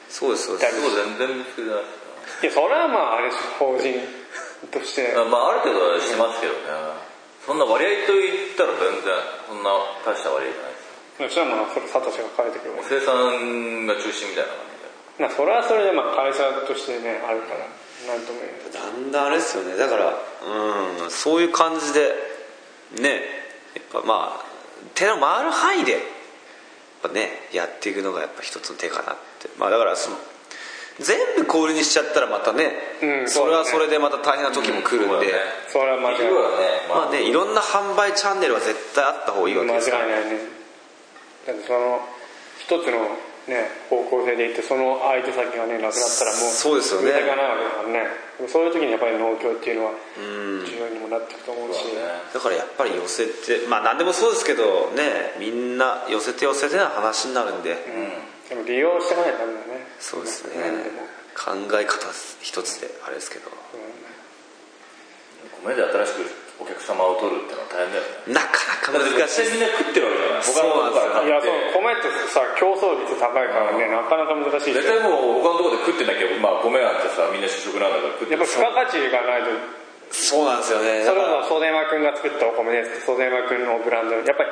[0.08, 0.72] そうですそうです。
[0.72, 1.84] 全然見つけてない
[2.42, 3.94] いやそれはまああれです法人
[4.70, 5.14] として。
[5.14, 6.58] まあある程度はしますけどね。
[7.46, 9.14] そんな割合と言ったら全然
[9.48, 9.70] そんな
[10.04, 10.88] 大した割合じゃないです。
[11.18, 14.78] そしたらまあそれサトシが変えてくるもう生産が中心みたいな感じ
[15.18, 15.24] で。
[15.24, 17.64] なそれはそれでまあ会社としてねあるから
[18.06, 18.72] なんとも言えない。
[18.72, 19.76] だんだんあれですよね。
[19.76, 20.14] だから
[21.04, 22.12] うんそういう感じで
[23.00, 23.22] ね
[23.74, 24.44] やっぱまあ
[24.94, 25.98] 手の回る範囲で
[27.02, 29.48] ぱねやっていくのがやっぱ一つの手かなって。
[29.58, 30.16] まあだからその
[31.00, 35.32] 全部小売りにしちゃったらまたね、うんそれはそれでまた大変な時も来るんで、
[35.68, 36.32] それは間違いない。
[36.88, 40.38] まあねいろんな販売チャンネルは絶対あった方がいいわけ間違いですからないね。
[41.46, 42.00] だってその
[42.58, 47.12] 一つのね方向性でいってその相手先がねなくなったらもうそうですよね。
[47.12, 48.06] がないわけだからね。
[48.46, 51.86] そういう時にやっぱり農協っていうのは重要にもなっていくと思うし。
[51.90, 51.98] ね。
[52.32, 57.74] だからやっぱり寄せてまあ何でもそうですけどねみんな寄せて寄せてな話になるんで、
[58.48, 59.86] でも利用していかないとダメだね。
[59.98, 60.54] そうですね。
[61.34, 62.06] 考え方
[62.40, 63.50] 一つであれですけど。
[65.64, 68.34] 米で新しくお客様を取るってのは大変だよね。
[68.34, 79.54] なかな難しいみんな食ってるわけじゃない他のとこから買っていやそう米ってさ競争率高いからねなかなか難しい絶対もう他のところで食ってなきゃまあ米なんてさみんな主食なんだから食ってやっぱ付加価値がないと。
[80.10, 81.04] そうなんですよね。
[81.04, 84.16] それこそ袖山君が作ったお米です袖山君のブランド。
[84.16, 84.50] やっぱり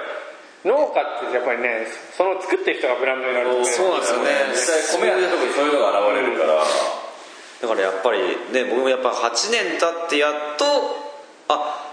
[0.69, 4.31] 農家ってやっぱりねその作ってる人がブランドになるそうなんですよね。
[4.53, 6.61] 実際米なんて特にそういうのが現れるから。
[6.61, 8.21] だからやっぱり
[8.53, 10.67] ね僕もやっぱ8年経ってやっと
[11.49, 11.86] あ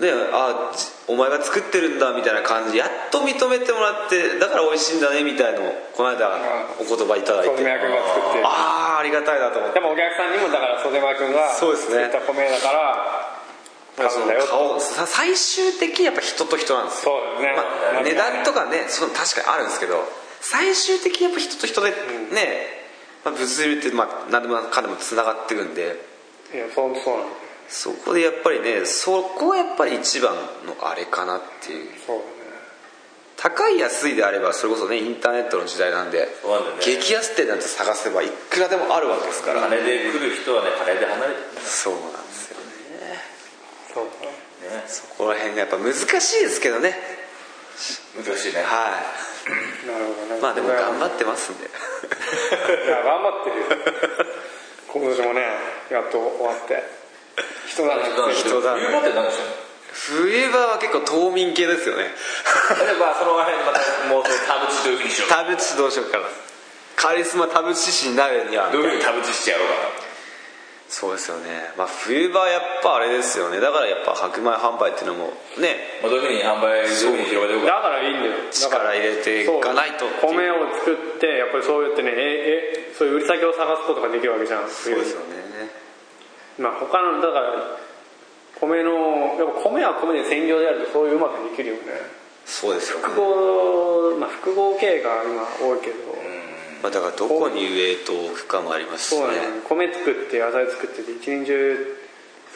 [0.00, 6.34] ねあじお前が作ってるんだみたいな感じやっと認めてもらってだから美味しいんだねみたいのをこの間
[6.80, 7.56] お言葉いただいて。
[7.56, 8.46] 袖山君が作ってる。
[8.46, 9.78] ああありがたいなと思って。
[9.78, 12.10] でもお客さんにもだから袖山君がそうですね。
[12.10, 13.24] 作った米だから
[14.50, 17.12] 顔さ最終的にやっぱ人と人なんですよ。
[17.14, 17.56] そうだね、
[17.94, 20.02] まあ、値段とかねその確かにあるんですけど
[20.40, 21.94] 最終的にやっぱ人と人でね、
[23.24, 26.14] まあ、物流ってまあ何でもかんでもつながっていくんで。
[26.52, 27.43] いやそうそうなんだよ
[27.74, 30.32] そこでやっぱりねそこはやっぱり一番
[30.64, 31.88] のあれかなっていう。
[32.06, 32.20] そう
[33.36, 36.26] 高い安いであればそれこそねインターネットの時代なんでね。
[36.80, 39.62] 激安店なんて探せばいくらでもあるわけですから。
[39.62, 41.60] 金で来る人はね金で離れてる。
[41.66, 43.18] そうなんですよね。
[43.92, 44.78] そうだね。
[44.78, 44.84] ね。
[44.86, 46.94] そこら辺がやっぱ難しいですけどね。
[48.16, 48.62] 難しいね。
[48.62, 49.02] は
[49.90, 50.38] なるほどね。
[50.38, 51.66] いまあでも頑張ってますんで。
[51.66, 51.68] い
[52.88, 53.66] や頑張ってるよ。
[54.94, 55.42] 今年もね
[55.90, 57.03] やっと終わって
[57.74, 58.34] 人だね。
[58.34, 58.80] 人だね。
[58.86, 62.02] 冬場って何でしょう冬場は結構冬眠系ですよね。
[62.02, 65.28] 例えばその辺またもうその田淵というふうにしよう。
[65.28, 66.26] 田淵どうしようかな。
[66.96, 69.74] カリスマ田淵師になるにはどういうふうに田淵してやろうか
[70.88, 71.74] そうですよね。
[71.76, 73.58] まあ冬場はやっぱあれですよね。
[73.58, 76.02] だからやっぱ白米販売っていうのもね。
[76.02, 78.34] な、まあ、どういうふうに販売どういうふうに広げていくかだからいいんだよ。
[78.50, 84.68] 力入れていかないと米を作ってやっぱりそうやってねええそういう売り先を探すことができるわけじゃん。
[84.68, 85.43] そうですよね
[86.58, 87.78] まあ他のだから
[88.60, 91.82] 米のやっぱ米は米で専業でやるとそういううまくできるよね。
[92.46, 93.04] そうですよね。
[93.04, 95.96] 複合まあ複合系が今多いけど、
[96.82, 99.38] まあ、だからどこに植えておくかもありますしそうね。
[99.68, 101.96] 米作って野菜作ってて一年中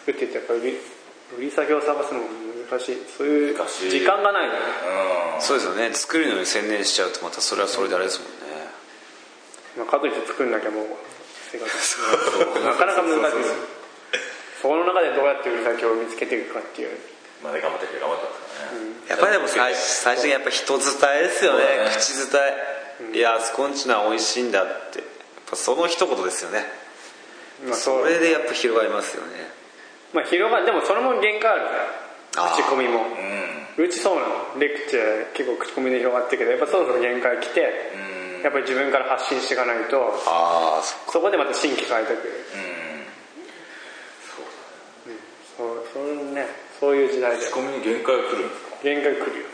[0.07, 0.79] 作っててやっぱり売り
[1.39, 2.27] 売り先を探すのも
[2.71, 2.97] 難しい。
[3.17, 4.59] そういう時間がないよね。
[5.35, 5.43] うん。
[5.43, 5.93] そうですよね。
[5.93, 8.69] 作るのに専念しちゃうとまたそれはそれであれですもんね。
[9.79, 10.87] まあ、かといって作んなきゃもう
[11.53, 11.71] 生活
[12.65, 13.78] なかなか難しい
[14.61, 16.99] その中でどうやって売り先を見つけていくかっていう、
[17.43, 18.99] まあね頑張ってる頑張ってますからね。
[19.09, 20.87] やっぱりでも最最初にやっぱ人伝
[21.19, 21.65] えですよね。
[21.65, 22.41] ね口伝
[23.15, 24.99] え、いやあそこんちのは美味しいんだって。
[24.99, 25.07] やっ
[25.51, 26.67] ぱその一言ですよね。
[27.65, 29.49] まあ、それでやっぱ広がりますよね。
[30.13, 31.73] まあ広がでもそれも限界あるか
[32.43, 32.51] ら。
[32.55, 33.07] 口コミも。
[33.79, 33.85] うん。
[33.85, 34.59] うちそうなの。
[34.59, 37.93] レクチャー結構口コミで広がってるけどやっぱそろそろ限界来て
[38.37, 38.43] うん。
[38.43, 40.03] やっぱり自分から発信していかないと。
[40.27, 42.13] ああそそこでまた新規開拓。
[42.13, 42.79] うん
[45.59, 46.47] そうそういうね
[46.89, 47.45] そういう時代で。
[47.45, 48.81] 仕込みに限界が来るんですか？
[48.83, 49.53] 限界来るよ。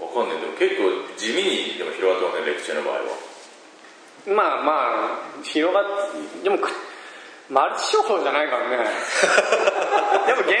[0.00, 0.40] わかんない。
[0.40, 0.88] でも結構
[1.20, 3.12] 地味にでも広がってますねレクチャーの場合は。
[4.24, 4.72] まあま
[5.20, 5.84] あ広がっ
[6.42, 6.70] でもく
[7.50, 8.78] マルチ商法じゃないからね。
[10.26, 10.56] でも限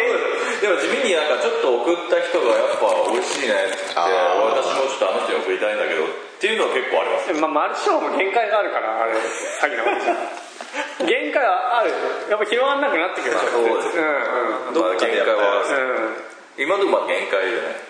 [0.60, 4.52] でも地味になんかちょっと送った人がやっぱ美味しいねって言ってあー。
[4.52, 6.06] 私もちょっとあの人に送りたいんだけどっ
[6.38, 7.32] ていうのは結構あります。
[7.40, 10.04] まあ、マルチ商法も限界があるからあれ詐欺の話
[11.00, 11.90] 限界はある
[12.28, 13.96] やっぱ広がんなくなってくるそうです。
[13.96, 14.68] うん。
[14.68, 16.62] うんどっか限界はうん。
[16.62, 17.80] 今のところまあ限界じゃない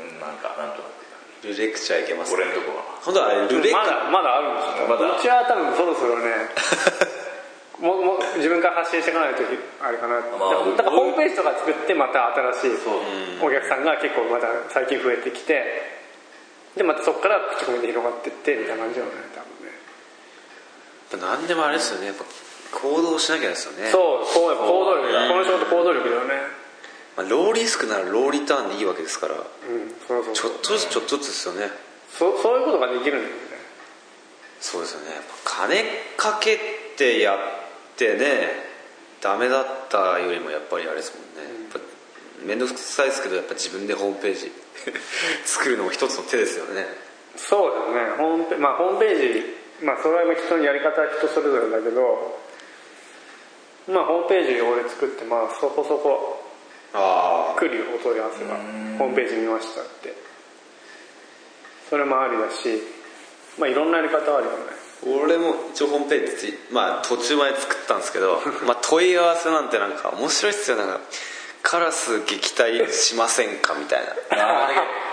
[0.00, 1.48] うんなんかなんとなく。
[1.48, 2.82] ルレクチャーいけます俺のとこは。
[3.04, 4.88] 本当はあれルレクまだまだあるんですよ。
[4.88, 5.16] まだ。
[5.16, 6.48] うちは多分そろそろね
[7.80, 9.42] もうもう自分から発信していかないと
[9.80, 12.28] あれかな、まあだからホームページとか作ってまた
[12.60, 12.80] 新しい
[13.40, 15.64] お客さんが結構また最近増えてきて
[16.76, 19.48] でまたそこから口コミで広がってってみたいな感じだよね多分。
[19.48, 19.49] ね
[21.16, 22.06] 何でもあれですよね。
[22.06, 22.24] やっぱ
[22.72, 23.90] 行動しなきゃですよね。
[23.90, 25.08] そうそう行動力。
[25.28, 26.34] この仕事行動力だよね。
[27.16, 29.34] まあ、ローリスクならローリターンでいいわけですから。
[29.34, 29.42] うん
[30.06, 31.70] そうそうちょっとずつちょっとずつですよね。
[32.12, 33.40] そそういうことができるんだよね。
[34.60, 35.14] そうですよね。
[35.14, 35.84] やっぱ金
[36.16, 36.58] かけ
[36.96, 37.38] てやっ
[37.96, 38.48] てね
[39.20, 44.52] ダメだったよりもやっぱりあれですもんね、やっぱ面倒くさいですけどやっぱ自分でホームページ
[45.44, 46.86] 作るのも一つの手ですよね。
[47.36, 48.16] そうだよね。
[48.16, 52.38] ホームペ,、まあ、ホームページまあそれは人のやり方は人それぞれだけど
[53.88, 56.42] まあホームページを俺作ってまあそこそこ
[56.92, 58.56] あ来るよお問い合わせが
[58.98, 60.30] ホームページ見ましたって。
[61.90, 62.80] それもありだし
[63.58, 64.80] まあいろんなやり方あるよね。
[65.02, 70.76] 俺も一応ホームページまあ途中まで作ったんですけど まあ問い合わせなんてなんか面白いっすよ。
[70.76, 71.00] なんか
[71.62, 74.14] カラス撃退しませんかみたいな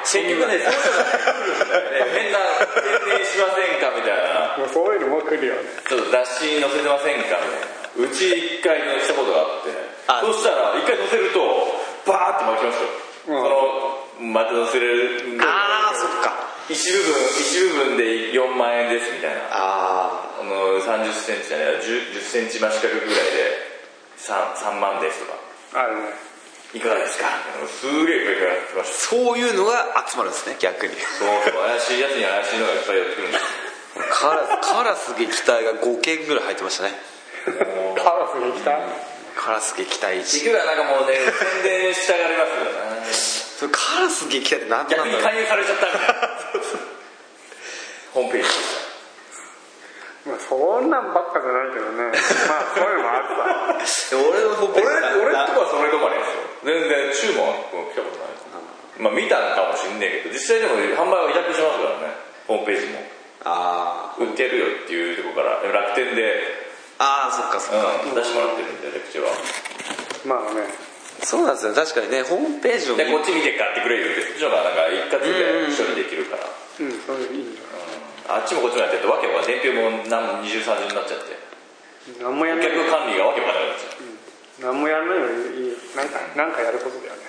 [0.07, 5.69] 結局ねそういうのが来るんだよね変な宣伝しませんかみたいなもうそういうのも来るよね。
[5.87, 8.07] ちょっと雑誌に載せてませんかみたいな。
[8.07, 9.73] うち一回のしたことがあって。
[10.07, 11.43] あそしたら一回載せると
[12.07, 12.89] バーって巻きますよ、
[13.27, 13.43] うん。
[13.43, 13.49] そ
[14.23, 16.33] のまた乗せれるああそっか。
[16.69, 19.41] 一部分一部分で4万円ですみたいな。
[19.51, 23.51] ああの3 0センチじゃない 10, 10センチ増し価格ぐらいで
[24.17, 25.83] 3, 3万ですとか。
[25.83, 26.01] あるね
[26.73, 27.25] いかがですか？
[27.67, 29.15] すげえ声が来ました。
[29.15, 30.93] そういうのが集まるんですね逆に。
[30.95, 33.43] そうそう怪しいやつに怪しいのがいっぱいやってくるんです
[34.11, 36.91] カラカラス撃退が5件ぐらい入ってましたね。
[37.95, 38.77] カラスに来た
[39.39, 42.65] カラス撃退結1局はなんかもうね宣伝したがりますよ。
[42.67, 43.07] ね
[43.57, 45.07] それカラス撃退って何なんだろう。
[45.07, 46.27] 逆に勧誘されちゃったみたいな。
[48.13, 48.49] ホームページ。
[50.27, 52.11] まあそんなんばっかじゃないけどね。
[52.11, 52.19] まあ
[52.75, 57.53] そういうのもあるさ俺のホームペ俺ージ俺んとこはそれ止まりですよ全然注文は
[57.93, 58.37] 来たことない
[58.97, 62.17] まあ見たのかもしんねえけど実際でも販売は委託しますからね。
[62.47, 63.01] ホームページも。
[63.45, 66.41] あ売ってやるよっていうところから楽天で、
[66.97, 69.31] あああそっかそっか、うん、出してもらってるんでレクチャーは。
[70.25, 70.65] まあね。
[71.21, 71.73] そうなんですよ。
[71.73, 81.37] 確かにねホームページを見でこっち見て買ってくれよってそっちの方がなんか一括で処理できるから、うんそれいいんじゃあっちもこっちもやってるとわけは伝票も何二重三重になっちゃって。
[82.21, 82.73] 何もや顧んない。
[82.73, 84.16] 客管理がわけわかんなくなっちゃう、
[84.61, 87.21] 何もやらないよりいいなんかなんかやることだよね。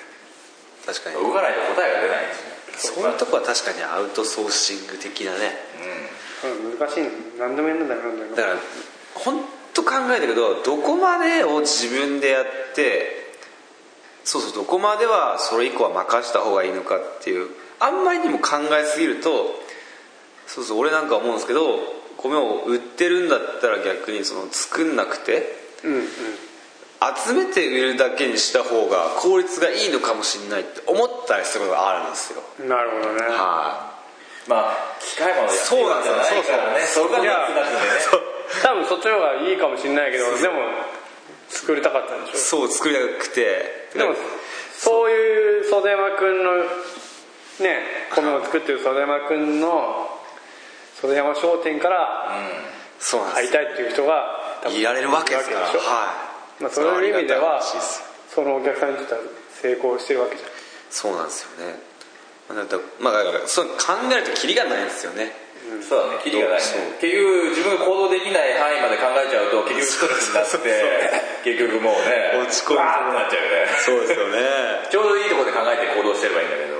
[0.87, 1.17] 確かに。
[1.17, 2.35] 動かないと答えが出ないんで
[2.79, 5.53] すよそういうとこは確かにアウトソーシング的なね。
[6.45, 6.79] うん。
[6.79, 8.01] 難しいの何でもやんんだよ。
[8.37, 8.57] だから
[9.15, 9.41] 本
[9.75, 13.19] 当考えたけどどこまでを自分でやって
[14.25, 17.49] そうそうどこまではそれ以降は任した方がいいのかっていう
[17.81, 19.31] あんまりにも考えすぎると
[20.47, 21.79] そうそう俺なんか思うんですけど
[22.17, 26.03] 米を売ってるんだったら逆にその作んなくてうんうん
[26.99, 32.43] 集めて売るだけにした方が効率がいいのかもしれないって思ったりすることがあるんですよ。
[32.67, 33.21] なるほどね。
[33.23, 33.95] は
[34.49, 36.81] まあ機械も安いわけじゃないからね。
[36.87, 37.61] そうなくなってね。
[38.63, 40.55] 多分そっちの方がいいかもしれないけどでも
[41.49, 43.89] 作りたかったんでいしょそう作りたくて。
[43.95, 44.15] でも
[44.77, 46.57] そういう袖山くんの
[47.61, 47.79] ね
[48.15, 50.09] 米を作ってる袖山くんの
[51.01, 52.33] 袖山商店から
[52.99, 53.53] そうなんです。
[53.53, 54.25] 買いたいっていう人が
[54.69, 55.67] いられるわけですから。
[55.67, 56.28] はい
[56.61, 57.63] まあ、そういう意味では
[58.29, 59.21] そのお客さんにとっては
[59.63, 60.51] 成功してるわけじゃん。
[60.91, 61.79] そうなんですよね。
[62.49, 65.33] まあだからまあだからそう考えるとキリがないんですよね。
[65.85, 66.21] そうだね。
[66.25, 66.97] キリがないね。
[67.01, 70.59] 結局自分が行動できない範囲まで考えちゃうと結局ストレスになって
[71.45, 72.81] 結局もうね落ち込む。
[72.81, 73.69] なっちゃうよね。
[73.85, 74.89] そうですよね。
[74.91, 76.79] ちょうどいいところで考えて行動してればいいんだけど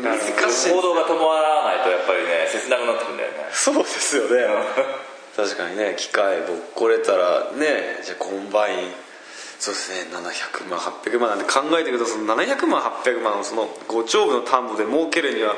[0.00, 3.48] 難しい行動が伴わないとやっぱりね切なくなってくるんだよね。
[3.52, 4.44] そうですよね
[5.36, 8.90] 確かにね機械ぼっこれたらねじゃあコンバイン。
[9.58, 11.30] そうですね700万800万。
[11.30, 15.54] なんて考えていくとその700万800万をその5丁分の田んぼで儲けるには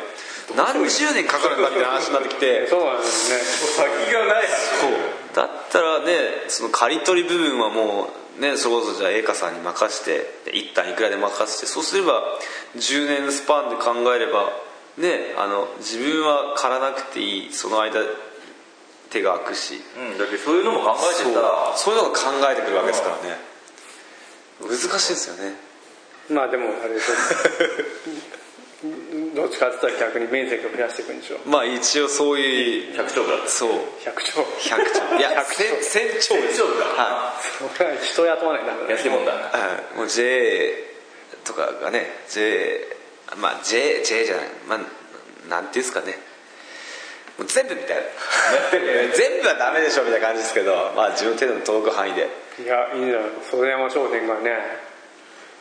[0.56, 2.66] 何十年かかるんだみたいな話になってきて。
[2.68, 3.38] そうなんですね。
[3.76, 4.44] 先がない
[4.80, 4.90] そう。
[5.34, 6.12] だったらね
[6.48, 8.08] その刈り取り部分はも
[8.38, 12.22] うねそれこそじゃあ栄華さんに任してで一旦いくらで任せてそうすれば
[12.76, 14.52] 10年スパンで考えれば
[14.96, 17.52] ねあの自分は刈らなくていい。
[17.52, 18.00] その間
[19.10, 19.80] 手が空くし。
[19.96, 21.72] うんだけどそういうのも考えてたら。
[21.76, 21.94] そう。
[21.94, 23.38] いうのが考えてくるわけですからね。
[24.60, 25.54] 難しいですよね。
[26.30, 27.14] まあでもあれでしょ。
[29.34, 31.38] どっちかって言ったら逆に面積を増やしていくんでしょ。
[31.46, 33.40] まあ一応そういう100兆ぐらい。
[33.48, 33.70] そう。
[33.70, 34.42] 100兆。
[34.42, 35.16] 100兆。
[35.18, 36.62] いや1000 1000兆です。
[36.62, 37.02] 1000兆か。
[37.02, 37.40] は
[37.76, 40.74] それは人雇わないんだから安いもんだねい、はい、もう JA
[41.44, 42.96] とかがね JA
[43.36, 44.46] まあ J, J じゃない。
[44.68, 44.78] まあ
[45.48, 46.18] なんていうんですかね
[47.46, 48.02] 全部みたいな。
[49.14, 52.28] 全部はダメでしょみたいな感じですけどまあ自分の手の届く範囲で。
[52.58, 54.58] いやいいんじゃない袖山商店がね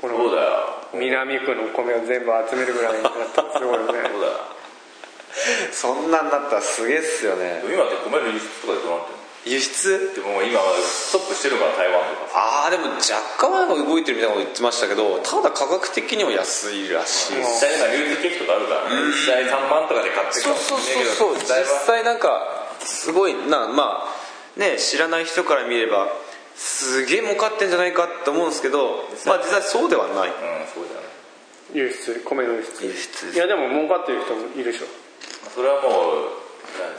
[0.01, 0.49] このそうだよ。
[0.93, 3.99] 南区の米を全部集めるぐらいになったらすごいよね。
[4.09, 4.33] そうだよ。
[5.71, 7.61] そんなんだったらすげえっすよね。
[7.65, 9.16] 今って米の輸出とかでどうなってるの？
[9.47, 12.37] 輸出でも今はストップしてるから台湾とか。
[12.37, 19.07] ああでも若干は動いてるみたいなこと言ってましたけどただ価格的には安いらしい実際なんか流通経費とかあるからね。
[19.07, 20.53] 実際3万とかで買ってる。
[20.53, 21.35] かそうもしれないけどそう。
[21.35, 26.07] そうそう実実際なんかすごいなまあね知らない人から見れば
[26.55, 30.29] すげえ儲かってんじゃないかって思うんですけどまあ実際そうではない。
[30.29, 30.33] うん
[30.73, 31.07] そうだよね。
[31.73, 32.85] 輸出米の輸出。
[32.85, 33.35] 輸出。
[33.35, 34.87] いやでも儲かってる人もいるでしょ。
[35.53, 36.36] それはもう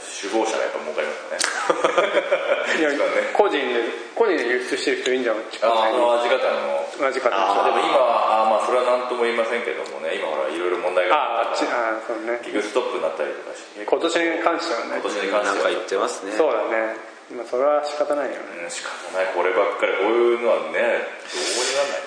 [0.03, 2.81] 首謀者がやっぱ儲かりますね。
[2.81, 3.31] いや一番ね。
[3.33, 3.83] 個人で
[4.15, 5.37] 個人で輸出してる人いるんじゃん。
[5.39, 10.15] ああの味方の同じ方あでも今はあーまあそれは何とも言いませんけどもね。
[10.17, 12.39] 今ほらいろいろ問題があああっちあそうね。
[12.43, 13.85] 結局ストップになったりとかして。
[13.85, 15.01] 今年に関してはね。
[15.01, 16.33] 今年に関してはなんか言ってますね。
[16.37, 16.97] そうだね。
[17.31, 18.65] まあそれは仕方ないよね。
[18.65, 19.27] うん仕方ない。
[19.35, 22.03] こればっかりこういうのはねどうにもならない。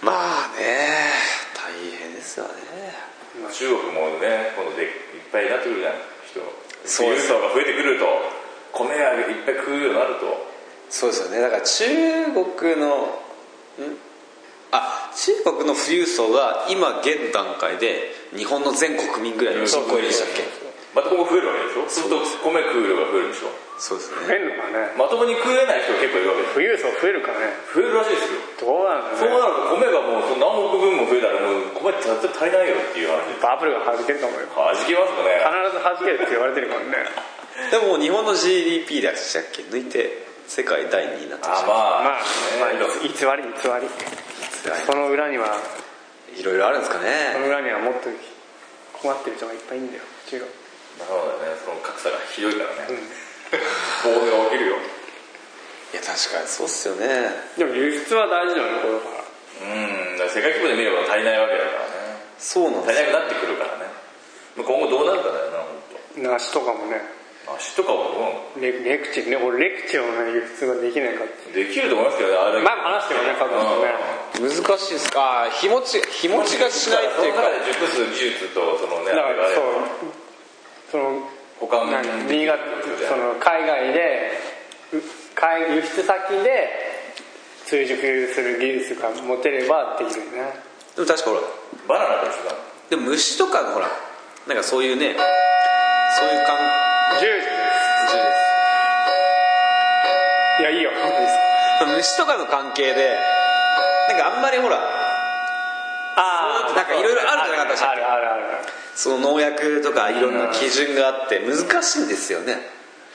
[0.00, 1.12] まあね
[1.56, 2.52] 大変ですよね。
[3.52, 4.90] 中国もね今度でいっ
[5.32, 5.94] ぱいになってくるじゃん
[6.28, 6.40] 人。
[6.40, 8.06] そうです富裕層が増えてくると
[8.72, 10.50] 米がいっぱい食うようになると
[10.90, 11.40] そうですよね。
[11.40, 11.84] だから中
[12.58, 13.18] 国の
[14.72, 20.71] あ中国の富裕層が今現段階で日本の全国民ぐらいの人口いるでしたっけ？
[20.94, 21.88] またここ増えるわけでしょ？
[21.88, 22.04] そう。
[22.04, 23.48] すると米食う量が増えるでしょ？
[23.80, 24.92] そうです増えんのかね？
[25.00, 27.56] まともに食えない人が結構いるわけです富裕層増えるかね。
[27.72, 28.38] 増えるらしいですよ。
[28.60, 33.40] どうなんだそうなると米がもうその何億分も増えたらもう米って絶対足りないよっていう話。
[33.40, 34.46] バブルが弾けるかもよ。
[34.52, 35.40] 弾きますかね？
[35.40, 37.08] 必ず弾けるって言われてるからね。
[37.72, 39.62] でも日本の GDP でしたっけ？
[39.64, 42.20] 抜いて世界第2位になってまたまあ、まあ、
[42.60, 43.88] まあ、偽り偽り。
[44.86, 45.56] その裏には。
[46.36, 48.08] いろいろあるんですかそねの裏にはもっと
[49.02, 50.02] 困ってる人がいっぱいいるんだよ。
[50.32, 50.46] 違う
[51.08, 51.54] なるほどね。
[51.58, 52.98] その格差がひどいからね、
[54.04, 54.76] 暴動が起きるよ。
[55.92, 57.06] いや確かにそうっすよね。
[57.58, 59.28] でも輸出は大事なのこれから
[59.60, 60.16] うん。
[60.16, 62.24] だから世界規模で見れば足りないわけだからね。
[62.38, 63.92] そうなんです足りなくなってくるからね。
[64.56, 65.58] 今後どうなるかだよな
[66.16, 67.00] 本梨とかもね。
[67.44, 68.04] 当足とかも
[68.54, 72.36] どうレレクチね俺レクチのね輸出ができないかってできると思いますけどね。
[72.38, 73.92] あれ前も話してもね佐藤さんね。
[74.48, 75.12] 難しいです。
[75.12, 77.42] か日持ち日持ちがしないっていうか。
[77.42, 79.12] その中で熟す技術とそのね。
[79.12, 80.21] そう
[80.92, 81.24] その
[81.58, 82.60] 保管何新潟
[83.08, 84.30] その海外で
[84.92, 85.00] う
[85.34, 86.68] 海輸出先で
[87.64, 90.52] 追熟する技術が持てればできるよね。
[90.94, 91.40] でも確かほら
[91.88, 92.56] バナナと一緒だ
[92.90, 93.88] でも虫とかのほら
[94.46, 96.58] なんかそういうねそういう感
[97.16, 97.62] 10時です。
[100.60, 100.90] いやいいよ。
[100.92, 103.16] じ 虫とかの関係で
[104.08, 105.01] なんかあんまりほらあ
[106.74, 108.68] なんかいろいろあるんじゃなかったでしたっけあるあるある。
[108.94, 112.56] その農薬とかいろんな基準があって難しいんですよね。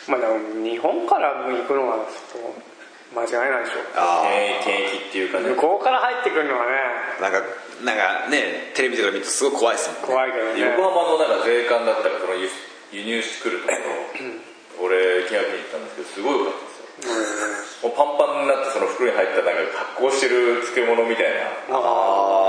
[0.08, 3.80] まあでも日本から行くのはちょっと間違いないでしょ。
[3.96, 4.26] あ
[4.64, 5.50] 検疫っていうかね。
[5.50, 6.72] 向こうから入ってくるのはね。
[7.22, 7.42] なんか
[7.84, 10.08] なんかねテレビとか見るとすごい怖いですもんね。
[10.08, 10.60] 怖いけどね。
[10.78, 12.50] 横浜のなんか税関だったらその輸
[12.92, 13.74] 輸入してくるとこ
[14.80, 17.90] ろ 俺見学に行ったんですけどすごい良かったですよ。
[17.90, 21.26] もうパンパンになってその袋に入ったなんか発酵してる漬物みたい
[21.70, 21.78] な。
[21.78, 22.47] あ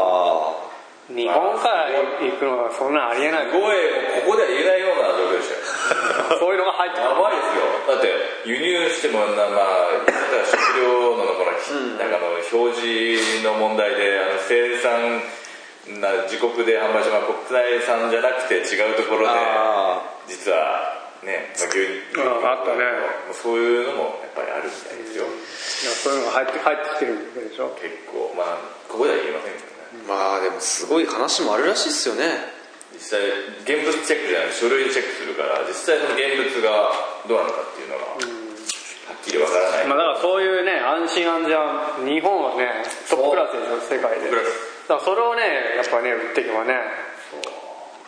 [1.09, 1.89] 日本から
[2.21, 3.49] 行くのはそんなんありえない。
[3.49, 3.81] すごい
[4.29, 6.37] ここでは言えないような状況でしたよ。
[6.37, 7.65] そういうのが入ってやばいですよ。
[7.89, 8.13] だって
[8.45, 9.89] 輸入してもなまあ
[10.45, 11.53] 食料のこの、
[11.97, 15.25] なんかあの表示の問題であの生産
[15.97, 22.85] な自国で販売しても国内産じゃなくて違うところであ実はね、まあ、牛乳ああったね。
[23.33, 25.33] そういうのもやっぱりあるみたいですよ、いや
[25.97, 27.69] そういうのが入って入ってきてるわけでしょ。
[27.81, 28.57] 結構まあ
[28.89, 29.73] ここでは言えませんけど。
[29.73, 32.59] ねまあでもすごい話もあるらしいっすよね。
[32.93, 33.31] 実際
[33.63, 36.91] 現物チェックじゃない書類でチェックするから実際その現物が
[37.29, 41.55] どうなのかっていうのがはっきりわからない、まあだからそういうね安心安全
[42.09, 44.29] 日本はねトップクラスでしょ世界で。
[44.29, 46.75] だからそれをねやっぱね売っていけばね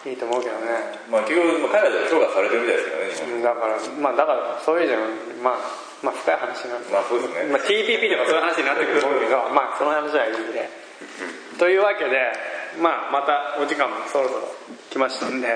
[0.09, 0.97] いいと思うけどね。
[1.13, 5.07] まあ結局まあ海外では評価されてるみたいですけどねだからまあだからそういうじゃん
[5.45, 5.61] まあ
[6.03, 7.47] まあ深い話になるまあそうですね。
[7.53, 10.67] まあ、TPP とかそういう話になってくると思うけどまあその話はいいんで
[11.61, 12.33] というわけで
[12.81, 14.41] まあまたお時間もそろそろ
[14.89, 15.47] 来ましたんで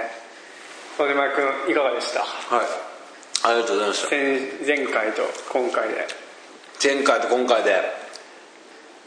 [1.01, 2.21] 小島君いかがでした？
[2.21, 2.67] はい。
[3.45, 4.11] ありがとうございました。
[4.13, 6.07] 前前回と今回で。
[6.83, 7.73] 前回と今回で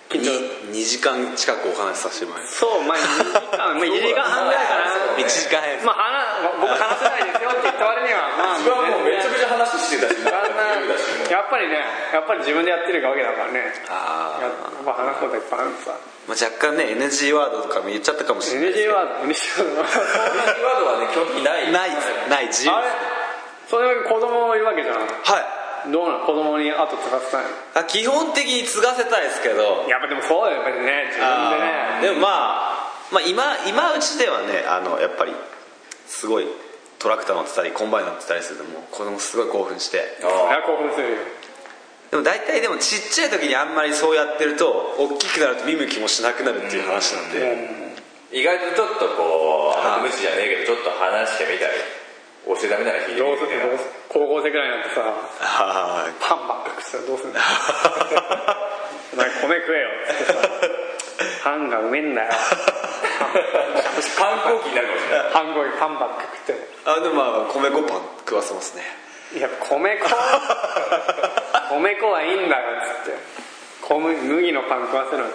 [0.10, 0.32] 緊張
[0.72, 2.58] 2, 時間近くお話しさせてもらいます。
[2.60, 3.22] そうまあ2時
[3.62, 4.86] 間、まあ、 1時間半ぐらいかな。
[5.22, 11.78] 1時間半まあ話僕話せないですよって言った割にはもうめちゃめちゃ話してたしあんなだしもうやっぱりね
[12.12, 13.70] やっぱり自分でやってるわけだからね。
[13.90, 14.50] あや
[14.84, 15.94] まあ話すこといっぱいあるさ。
[16.28, 21.72] まあ、若干ね NG ワードとかも言っちゃったかもしれない NG ワード NG ワードキーワードはね基本的にない。
[21.72, 21.90] ない
[22.30, 22.74] ない自由。
[22.74, 22.88] あれ？
[23.70, 25.06] それ子供いるわけじゃんは
[25.86, 25.92] い。
[25.92, 27.50] どうなん子供に後継がせたいの？
[27.76, 29.86] あ基本的に継がせたいですけど。
[29.88, 31.06] やっぱでもそうだよやっぱりね。
[31.14, 31.30] 自分
[32.02, 32.10] でね。
[32.10, 35.34] でもまあ、まあ、今今うちではねあのやっぱり
[36.08, 36.48] すごい
[37.00, 40.18] トラクター乗ってたりコンバイン乗ってたりするともう子供すごい興奮して。
[40.22, 41.18] そりゃ興奮するよ
[42.12, 47.88] でも大体でもちっちゃい時にあんまりそうやってると大きくなると見向きもしなくなるっていう話なんで、
[48.32, 51.76] 意外とちょっとこう無視じゃねえけどちょっと話してみたり
[52.48, 53.60] 教えたみたいな聞いてどうすみる
[54.08, 57.40] 高校生ぐらいになってさはいパンばっか食ってたらどうするの
[59.12, 60.37] お前米食えよっつってさ
[61.44, 62.32] パンがうめえんだよ。
[64.18, 65.34] 反抗期になるかもしれない。
[65.34, 68.84] パンごいパンばっか食ってあでもまあ米粉パン食わせますね。
[69.36, 70.06] いや米粉。
[71.76, 73.18] 米粉はいいんだよっつって。
[73.82, 75.30] 小麦麦のパン食わせろよ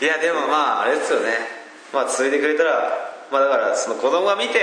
[0.00, 1.32] いやでもまああれですよね。
[1.92, 4.58] まあ継いでくれたらまあだからその子供が見て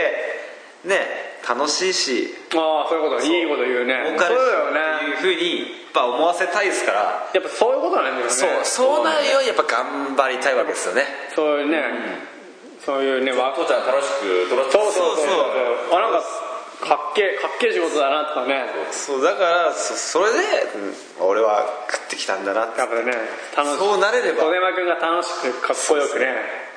[0.86, 3.26] ね楽しいしああそういうこと。
[3.26, 4.16] いいこと言うね。
[4.16, 4.38] そうだよ
[4.70, 7.30] っていうねふうにやっぱ思わせたいですから。
[7.34, 8.32] やっぱそういうことなんだよね。
[8.32, 11.06] そうそうなるようにやっぱ頑張りたいわけですよね。
[11.36, 11.84] そういうね、
[12.86, 15.34] そういうねわ父ちゃん楽しくトラックそうそうそうそ
[15.94, 15.98] う。
[15.98, 16.22] あなんか
[16.82, 18.66] かっけえかっけえ仕事だなとかね。
[18.92, 20.39] そうだからそそれで、
[21.20, 22.80] うん俺は食ってきたんだなって。
[22.80, 23.12] やっぱね
[23.56, 24.46] 楽しそうなれれば。
[24.46, 26.70] 小山君が楽しくかっこよくね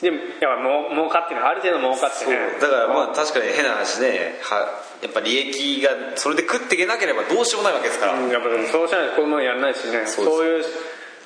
[0.00, 4.38] でもやっぱもう儲かってねある程度儲かってそうねだからまあ確かに変な話ね。
[4.42, 10.06] はやっぱ利益がそれで食っていけなければどうしようもないわけですから、うんやっぱそうしないと子供はやらないしね。
[10.06, 10.64] そうそういう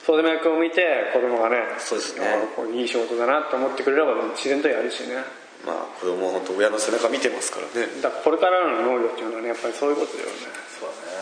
[0.05, 2.25] 袖目役を見て子供がねそうですね。
[2.73, 5.17] いい仕事だなと思ってくれれば自然とやるしね。
[5.65, 7.87] まあ子供は本当親の背中見てますからね。
[8.01, 10.33] だからこれからの農業っていうのはねやっぱりそういうことだよね。
[10.81, 11.22] そうだ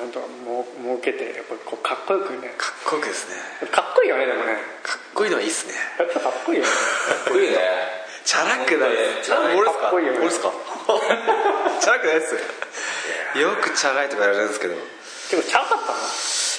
[0.00, 2.54] なんとかもう儲けてやっぱりこうかっこよくね。
[2.56, 3.68] かっこよくですね。
[3.68, 4.56] かっこいいよねでもね。
[4.82, 5.74] かっこいいのはいいっすね。
[5.98, 6.70] やっぱかっこいいよね。
[6.70, 7.58] かっこいいね。
[8.24, 8.90] チャラくない
[9.22, 9.76] チャラい俺か？
[9.76, 10.18] かっこいいよね。
[10.20, 10.50] 俺ですか？
[11.80, 12.34] チャラくないっす。
[13.38, 14.74] よくチャラいとかやられるんですけど。
[14.74, 15.98] でもチャラかったな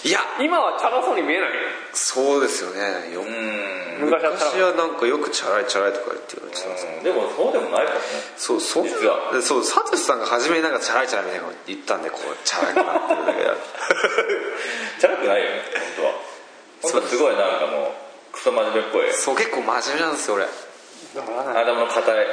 [0.03, 0.19] いや。
[0.39, 1.49] 今はチャラそうに見えない？
[1.93, 3.13] そうですよね。
[3.13, 6.85] ようん昔は昔はなんかよくチャラいチャラいとか言って言われてたんです。
[6.85, 8.01] よでもそうでもないからね。
[8.37, 13.53] そうそそうサトシさんが初めになんかチャラいチャラいみたいなの言ったんでこうチャラくなってるだけだ
[14.99, 16.13] チャラくないよね本当は。
[16.81, 19.13] 本当はすごいなんかもうクソ真面目っぽい。
[19.13, 20.47] そう結構真面目なんですよ俺。
[20.47, 22.25] だからね頭の硬い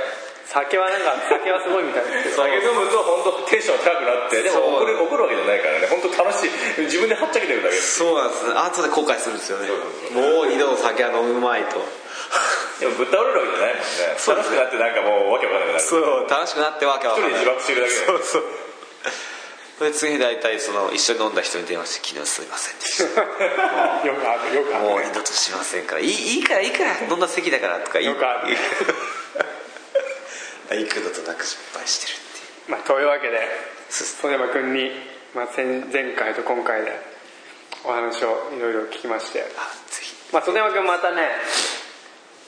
[0.48, 2.48] 酒はなんか酒はすごいみたいですけど。
[2.48, 5.86] 酒飲むと本当テンション高くなってでも怒る怒るわけじゃないからね。
[5.92, 6.88] 本当楽しい。
[6.88, 8.48] 自分ではっちゃけてるだけそうなんです。
[8.48, 9.68] ね後で後悔するんですよね。
[10.16, 11.84] もう二度酒は飲むまいと。
[12.80, 14.16] でもぶっ倒れるわけじゃないもんね。
[14.16, 15.84] 楽しくなってなんかもうわけわかんなくなる。
[15.84, 17.36] そう楽しくなってわけわかんない。
[17.36, 18.00] 一人で自爆してるだけで。
[18.08, 18.42] そうそう。
[19.78, 23.20] そ次に大体その一緒に飲んだ人に電話して「昨日すいませんでした」
[24.02, 24.84] よくあるよくある。
[24.84, 26.00] もう二度としませんから。
[26.00, 26.96] いいいいからいいから。
[27.08, 28.14] 飲んだ席だからとか言う。
[28.14, 28.56] よくある
[30.76, 32.20] 幾度となく失敗してるっ
[32.66, 32.76] ていう。
[32.76, 33.38] まあ、というわけで
[33.88, 34.90] 曽山君に、
[35.34, 36.92] まあ、前前回と今回で
[37.84, 39.44] お話をいろいろ聞きまして、あ
[39.88, 40.14] ぜひ。
[40.32, 41.28] まあ、曽山君またね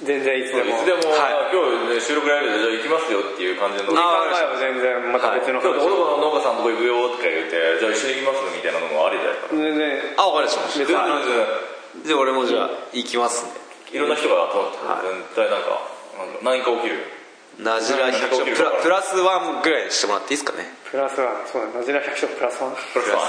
[0.05, 0.69] 全然いつでも。
[0.69, 1.53] いつでも、はい。
[1.53, 3.93] 今日、ね、収録やるんでじゃあ行きますよっていう感じの。
[3.93, 9.49] 考あえは全然また別のちょっと話俺の農家さんのとこ行くよとか言ってじゃあ一緒に行きますみたいなのもありだよ。
[9.53, 10.01] 全然。
[10.17, 10.73] あ分かりました。
[10.73, 13.61] 全然全じゃあ俺もじゃあ行きますんで
[13.93, 15.85] 然いろんな人が集まって絶対なんか
[16.17, 17.20] なんだ何か起きる
[17.59, 20.65] ナジラ100勝プラプラスワンぐらいにしてもらっていいですかね。
[20.91, 21.47] プラスワン。
[21.51, 22.73] そうだナジラ百姓プラスワン。
[22.73, 23.29] プラスワン。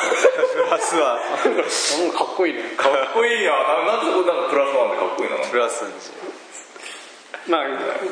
[0.56, 1.20] プラスワ
[2.00, 2.64] ンうんかっこいいね。
[2.78, 3.52] かっこいいや。
[3.52, 5.84] ななんでなんかプラスワンでかっこいいなプラス
[7.50, 7.66] まあ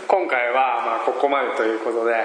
[0.08, 2.16] 今回はまあここまでということで、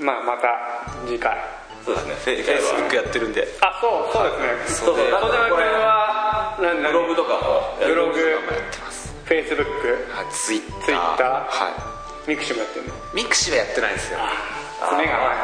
[0.00, 1.38] まあまた次回。
[1.86, 2.14] そうですね。
[2.14, 3.48] フェイスブックやってるんで。
[3.62, 4.30] あそうそう
[4.66, 4.92] ですね。
[4.92, 8.40] そうそう曽山君は何ブログとかもブログやっ
[8.70, 9.14] てます。
[9.24, 11.97] フェイスブックはいツイッターツイッターはい
[12.28, 12.94] ミクシブやってるの？
[13.14, 14.18] ミクシーはやってないんですよ。
[14.90, 15.36] 爪がない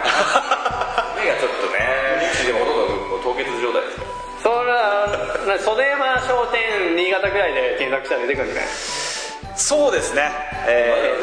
[1.18, 4.05] 目がちょっとねでもほとんど凍結状態ですよ
[4.45, 5.07] それは
[5.47, 8.70] な袖山商店新潟ぐらいで検索したら出てくるんじゃない
[9.57, 10.30] そうですね
[10.68, 11.14] え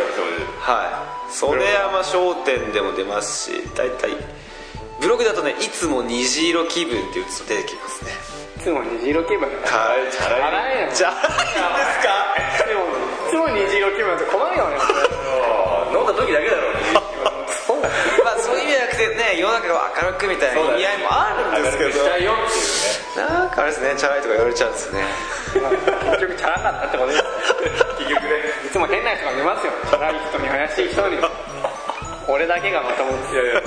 [0.67, 0.83] ーは
[1.29, 4.11] い袖山商店でも出ますし大体
[4.99, 8.11] ブログだとねいつも虹色気分って打つと出てきますね
[8.57, 14.77] いつも虹色気分はいチャラい洗えよじゃあいいですかでもいつも虹色気分って困るよね
[15.91, 16.71] 飲んだ時だけだろ。
[16.71, 17.11] うね
[17.67, 17.81] そう
[18.23, 22.03] まあそういう意味じゃなくてね世の中が明るくみたいな意味合いもあるんですけど。
[22.07, 23.27] ね。
[23.27, 25.03] なんかあれですねチャラいとか言われちゃうんですよね
[25.51, 27.23] 結局チャラかったってことです。
[27.99, 28.29] 結局ね
[28.65, 29.73] いつも変な人が出ますよ。
[29.89, 31.17] チャラい人に怪しい人に。
[32.27, 33.61] 俺だけがまともいやいや。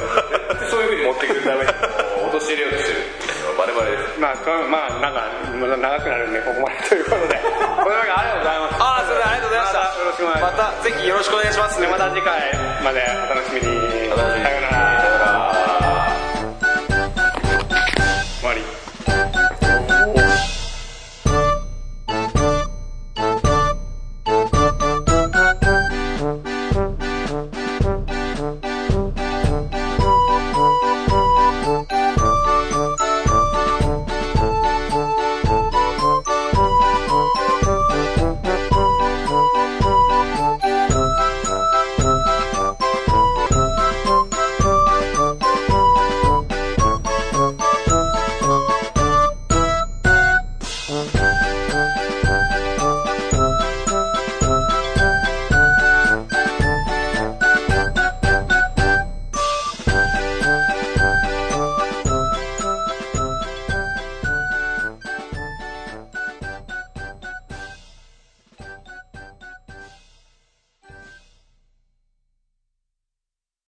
[0.70, 3.23] そういうふうに持ってくるためにもう陥れようとしてる
[3.54, 4.20] バレバレです。
[4.20, 7.38] まあとまあなんか長くなるんでここまでということで。
[7.84, 8.82] これだけありがとうございます。
[8.82, 9.78] ああそれではありがとうございました。
[9.78, 10.52] またよろしくお願いします。
[10.52, 11.80] またぜひよろしくお願いします。
[11.80, 14.08] でまた次回までお楽しみに。
[14.14, 14.93] さようなら